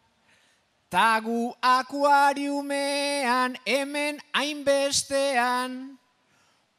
tagu 0.86 1.50
akuariumean 1.58 3.58
hemen 3.66 4.22
hainbestean, 4.30 5.98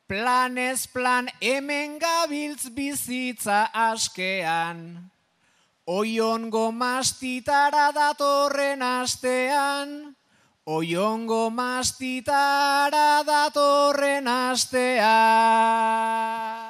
planez 0.08 0.88
plan 0.88 1.28
hemen 1.43 2.00
gabiltz 2.00 2.72
bizitza 2.72 3.68
askean, 3.74 5.12
oiongo 5.84 6.72
mastitara 6.72 7.91
datorren 7.91 8.82
astean, 8.82 10.16
oiongo 10.64 11.52
mastitara 11.52 13.28
datorren 13.28 14.28
astean. 14.28 16.69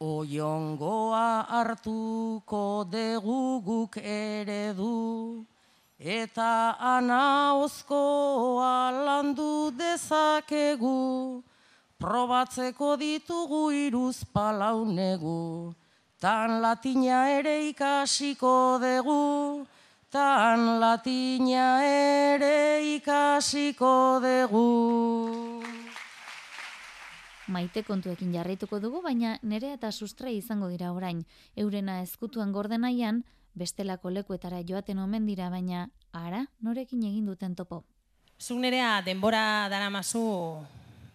Oiongoa 0.00 1.44
hartuko 1.44 2.88
dugu 2.88 3.60
guk 3.60 3.98
eredu, 4.00 5.44
eta 6.00 6.74
anaozkoa 6.80 8.70
landu 9.04 9.70
dezakegu, 9.76 11.42
probatzeko 12.00 12.96
ditugu 12.96 13.68
iruz 13.76 14.24
palaunegu, 14.32 15.74
tan 16.18 16.62
latina 16.62 17.28
ere 17.36 17.68
ikasiko 17.68 18.80
dugu, 18.80 19.66
tan 20.10 20.80
latina 20.80 21.84
ere 21.84 22.96
ikasiko 22.96 24.16
dugu. 24.24 25.79
Maite 27.50 27.82
kontuekin 27.82 28.30
jarraituko 28.30 28.78
dugu, 28.78 29.00
baina 29.02 29.34
nerea 29.42 29.74
eta 29.74 29.90
sustra 29.90 30.30
izango 30.30 30.68
dira 30.70 30.92
orain. 30.94 31.24
Eurena 31.58 31.96
ezkutuan 32.04 32.52
gordenaian, 32.54 33.24
bestelako 33.58 34.12
lekuetara 34.14 34.60
joaten 34.62 35.00
omen 35.02 35.26
dira, 35.26 35.48
baina 35.50 35.88
ara 36.14 36.44
norekin 36.62 37.02
egin 37.08 37.26
duten 37.26 37.56
topo. 37.58 37.82
Zuk 38.38 38.62
nerea 38.62 39.00
denbora 39.02 39.42
daramazu 39.68 40.22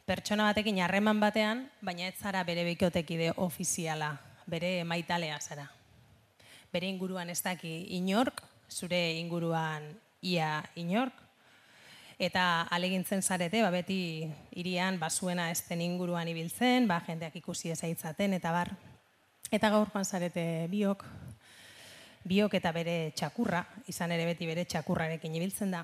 pertsona 0.05 0.51
batekin 0.51 0.81
harreman 0.83 1.23
batean, 1.23 1.65
baina 1.81 2.09
ez 2.11 2.17
zara 2.19 2.43
bere 2.43 2.67
bikotekide 2.67 3.31
ofiziala, 3.47 4.11
bere 4.45 4.83
maitalea 4.83 5.39
zara. 5.39 5.69
Bere 6.73 6.91
inguruan 6.91 7.31
ez 7.31 7.39
daki 7.41 7.77
inork, 7.95 8.43
zure 8.69 8.99
inguruan 9.21 9.87
ia 10.21 10.65
inork, 10.75 11.24
eta 12.19 12.67
alegintzen 12.71 13.21
zarete, 13.21 13.61
ba, 13.61 13.69
beti 13.71 14.27
irian 14.55 14.99
basuena 14.99 15.49
ezten 15.51 15.81
inguruan 15.81 16.27
ibiltzen, 16.31 16.87
ba, 16.87 17.01
jendeak 17.05 17.35
ikusi 17.41 17.71
ezaitzaten, 17.73 18.33
eta 18.37 18.51
bar. 18.55 18.71
Eta 19.51 19.69
gaur 19.69 19.91
joan 19.91 20.05
zarete 20.05 20.67
biok, 20.71 21.03
biok 22.25 22.55
eta 22.57 22.71
bere 22.71 23.11
txakurra, 23.15 23.65
izan 23.91 24.11
ere 24.15 24.25
beti 24.31 24.47
bere 24.47 24.65
txakurrarekin 24.65 25.35
ibiltzen 25.35 25.75
da. 25.75 25.83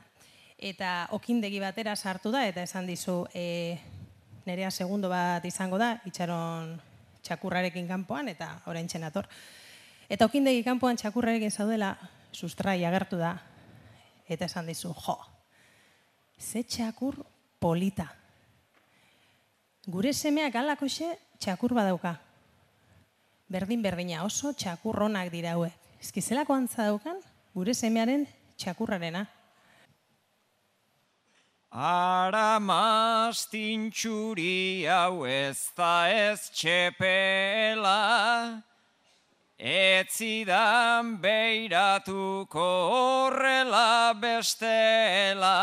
Eta 0.58 1.08
okindegi 1.18 1.60
batera 1.60 1.96
sartu 1.96 2.32
da, 2.32 2.46
eta 2.48 2.64
esan 2.64 2.88
dizu, 2.88 3.26
e, 3.34 3.78
nerea 4.46 4.72
segundo 4.72 5.10
bat 5.10 5.46
izango 5.46 5.78
da, 5.82 5.96
itxaron 6.06 6.78
txakurrarekin 7.22 7.90
kanpoan, 7.90 8.32
eta 8.32 8.56
orain 8.72 8.88
txenator. 8.88 9.28
Eta 10.10 10.26
okindegi 10.26 10.64
kanpoan 10.64 10.98
txakurrarekin 10.98 11.52
zaudela, 11.52 11.96
sustrai 12.32 12.80
agertu 12.86 13.20
da, 13.20 13.36
eta 14.32 14.48
esan 14.48 14.70
dizu, 14.72 14.94
jo, 14.96 15.20
ze 16.42 16.64
txakur 16.64 17.16
polita. 17.62 18.08
Gure 19.86 20.14
semeak 20.14 20.56
alako 20.56 20.88
xe, 20.90 21.18
txakur 21.40 21.74
badauka. 21.78 22.20
Berdin 23.52 23.82
berdina 23.84 24.24
oso 24.26 24.54
txakurronak 24.54 25.32
dira 25.32 25.52
hauek. 25.56 25.74
Ezkizelako 26.02 26.54
antza 26.58 26.88
daukan, 26.90 27.22
gure 27.54 27.74
semearen 27.78 28.26
txakurrarena. 28.58 29.28
Ara 31.72 32.60
mastintxuri 32.60 34.84
hau 34.92 35.26
ez 35.26 35.72
da 35.78 36.10
ez 36.12 36.50
txepela, 36.52 38.62
etzidan 39.56 41.16
beiratuko 41.24 42.92
horrela 42.92 44.12
bestela. 44.20 45.56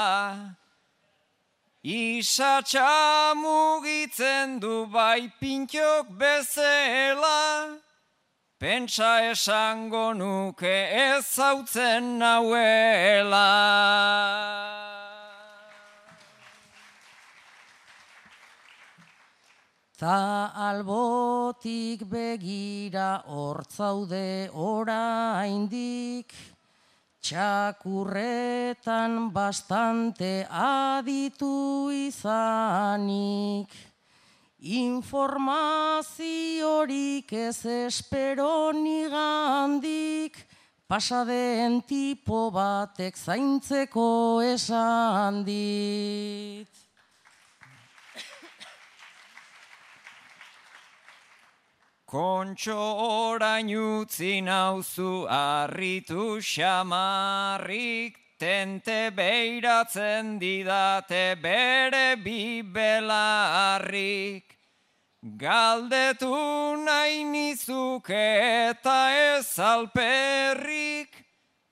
Isatxa 1.84 3.34
mugitzen 3.36 4.58
du 4.58 4.86
bai 4.86 5.30
pintiok 5.40 6.10
bezela, 6.18 7.78
pentsa 8.58 9.30
esango 9.30 10.12
nuke 10.12 10.66
ez 10.66 11.24
zautzen 11.24 12.18
nauela. 12.18 13.46
Ta 19.96 20.50
albotik 20.54 22.02
begira 22.10 23.22
hortzaude 23.22 24.50
oraindik, 24.52 26.34
txakurretan 27.28 29.28
bastante 29.28 30.48
aditu 30.48 31.92
izanik. 31.92 33.68
Informaziorik 34.58 37.30
ez 37.32 37.64
espero 37.66 38.72
nigandik, 38.72 40.36
pasaden 40.88 41.82
tipo 41.84 42.50
batek 42.50 43.16
zaintzeko 43.16 44.42
esan 44.42 45.44
dit. 45.44 46.87
Kontxo 52.08 52.72
orain 52.72 53.68
utzi 53.68 54.40
nauzu 54.40 55.28
arritu 55.28 56.40
xamarrik, 56.40 58.16
tente 58.40 59.10
beiratzen 59.14 60.38
didate 60.40 61.36
bere 61.42 62.16
bibelarrik. 62.16 63.36
Galdetu 65.36 66.32
nahi 66.86 67.24
nizuke 67.24 68.26
eta 68.70 69.10
ez 69.36 69.58
alperrik, 69.58 71.12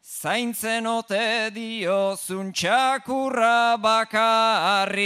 zaintzen 0.04 0.86
ote 0.86 1.50
diozun 1.54 2.52
txakurra 2.52 3.78
bakarrik. 3.80 4.96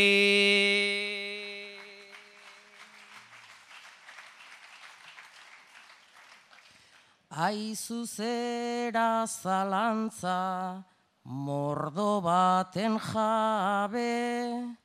Aizu 7.30 8.04
zera 8.06 9.24
zalantza, 9.24 10.82
mordo 11.24 12.20
baten 12.20 12.98
jabe, 12.98 14.76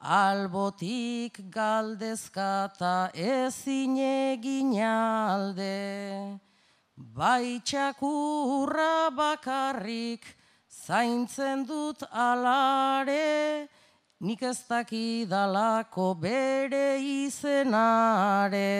albotik 0.00 1.50
galdezkata 1.50 3.10
ezin 3.12 3.98
egin 3.98 4.72
alde. 4.80 6.40
Bai 6.96 7.60
txakurra 7.60 9.10
bakarrik, 9.12 10.24
zaintzen 10.70 11.66
dut 11.66 12.02
alare, 12.10 13.68
nik 14.18 14.40
ez 14.40 14.64
dakidalako 14.64 16.14
bere 16.16 16.96
izenare. 17.04 18.72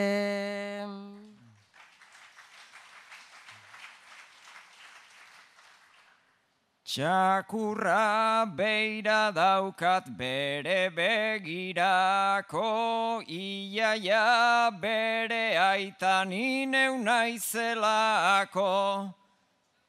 Txakurra 6.93 8.45
beira 8.55 9.33
daukat 9.33 10.13
bere 10.13 10.91
begirako, 10.93 12.69
iaia 13.25 14.69
bere 14.79 15.57
aitan 15.57 16.33
ineu 16.37 16.99
naizelako. 17.01 18.69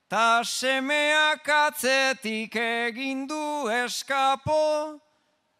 Ta 0.09 0.43
semeak 0.47 1.43
atzetik 1.43 2.55
egindu 2.55 3.67
eskapo, 3.83 5.01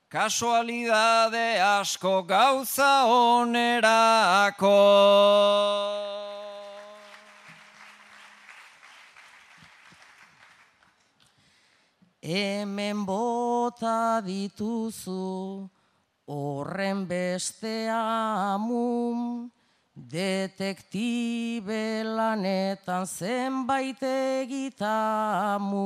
kasualidade 0.08 1.60
asko 1.60 2.24
gauza 2.24 3.04
onerako. 3.20 4.80
Hemen 12.24 13.03
bota 13.03 14.24
dituzu 14.24 15.67
horren 16.32 17.03
beste 17.03 17.91
amun, 17.91 19.51
detektibe 19.91 21.99
lanetan 22.07 23.03
zenbait 23.03 23.99
egitamu. 23.99 25.84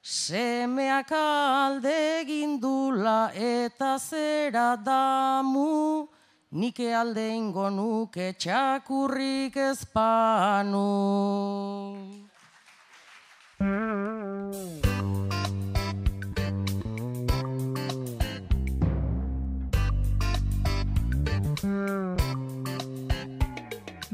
Semeak 0.00 1.12
alde 1.12 2.24
gindula 2.24 3.28
eta 3.34 3.98
zera 4.00 4.80
damu, 4.80 6.08
nike 6.52 6.94
alde 6.94 7.28
ingo 7.36 7.68
nuke 7.68 8.32
txakurrik 8.32 9.60
ezpanu. 9.60 10.88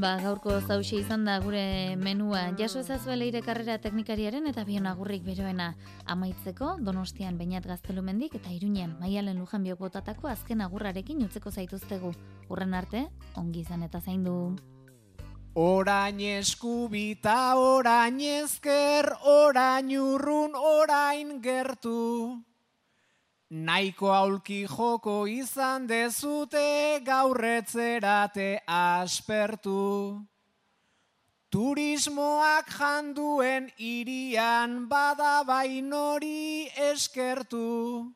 Ba, 0.05 0.19
gaurko 0.21 0.59
zauxe 0.61 0.97
izan 0.99 1.23
da 1.25 1.39
gure 1.41 1.95
menua. 1.97 2.51
Jaso 2.59 2.81
ezazue 2.81 3.15
leire 3.17 3.41
karrera 3.47 3.79
teknikariaren 3.79 4.51
eta 4.51 4.65
bion 4.65 4.89
agurrik 4.91 5.23
beroena. 5.25 5.71
Amaitzeko, 6.05 6.75
donostian 6.81 7.39
bainat 7.39 7.65
gaztelumendik 7.69 8.35
eta 8.41 8.53
iruñean 8.53 8.99
maialen 9.01 9.39
lujan 9.39 9.65
biok 9.65 9.79
botatako 9.87 10.29
azken 10.29 10.61
agurrarekin 10.61 11.25
utzeko 11.25 11.51
zaituztegu. 11.51 12.13
Urren 12.49 12.75
arte, 12.75 13.07
ongi 13.37 13.61
izan 13.61 13.83
eta 13.89 14.01
zaindu. 14.01 14.57
Orain 15.55 16.19
eskubita, 16.19 17.55
orain 17.55 18.19
ezker, 18.19 19.07
orain 19.23 19.87
urrun, 19.87 20.51
orain 20.59 21.41
gertu. 21.41 22.43
Naiko 23.51 24.11
aulki 24.11 24.67
joko 24.67 25.29
izan 25.31 25.87
dezute 25.87 26.99
gaurretzerate 27.07 28.65
aspertu. 28.67 30.27
Turismoak 31.55 32.67
janduen 32.75 33.71
irian 33.79 34.89
bada 34.89 35.45
bainori 35.47 36.67
eskertu. 36.91 38.11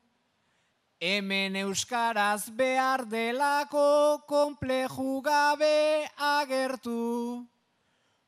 Hemen 1.01 1.55
euskaraz 1.55 2.51
behar 2.51 3.07
delako 3.07 4.19
kompleju 4.27 5.23
gabe 5.23 6.09
agertu. 6.19 7.47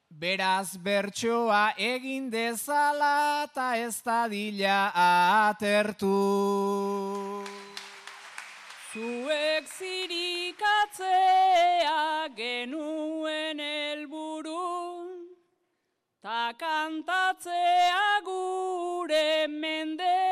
Beraz 0.09 0.77
bertsoa 0.79 1.75
egin 1.77 2.31
dezala 2.31 3.43
eta 3.49 3.77
ez 3.77 4.03
da 4.07 4.29
dila 4.31 4.93
atertu. 5.51 6.15
Zuek 8.93 9.67
zirikatzea 9.79 11.19
genuen 12.37 13.59
elbu. 13.59 14.21
kantatzea 16.61 18.21
gure 18.25 19.47
mende 19.49 20.30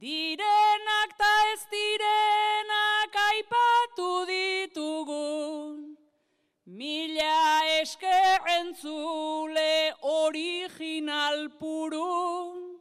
Direnak 0.00 1.10
ta 1.20 1.32
ez 1.52 1.62
direnak 1.68 3.16
aipatu 3.28 4.24
ditugun. 4.30 5.96
Mila 6.64 7.60
esker 7.80 8.40
entzule 8.60 9.92
original 10.00 11.50
puru. 11.60 12.80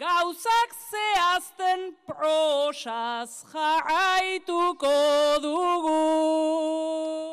Gauzak 0.00 0.72
zehazten 0.88 1.92
prosaz 2.08 3.44
jarraituko 3.52 4.96
dugu. 5.44 7.29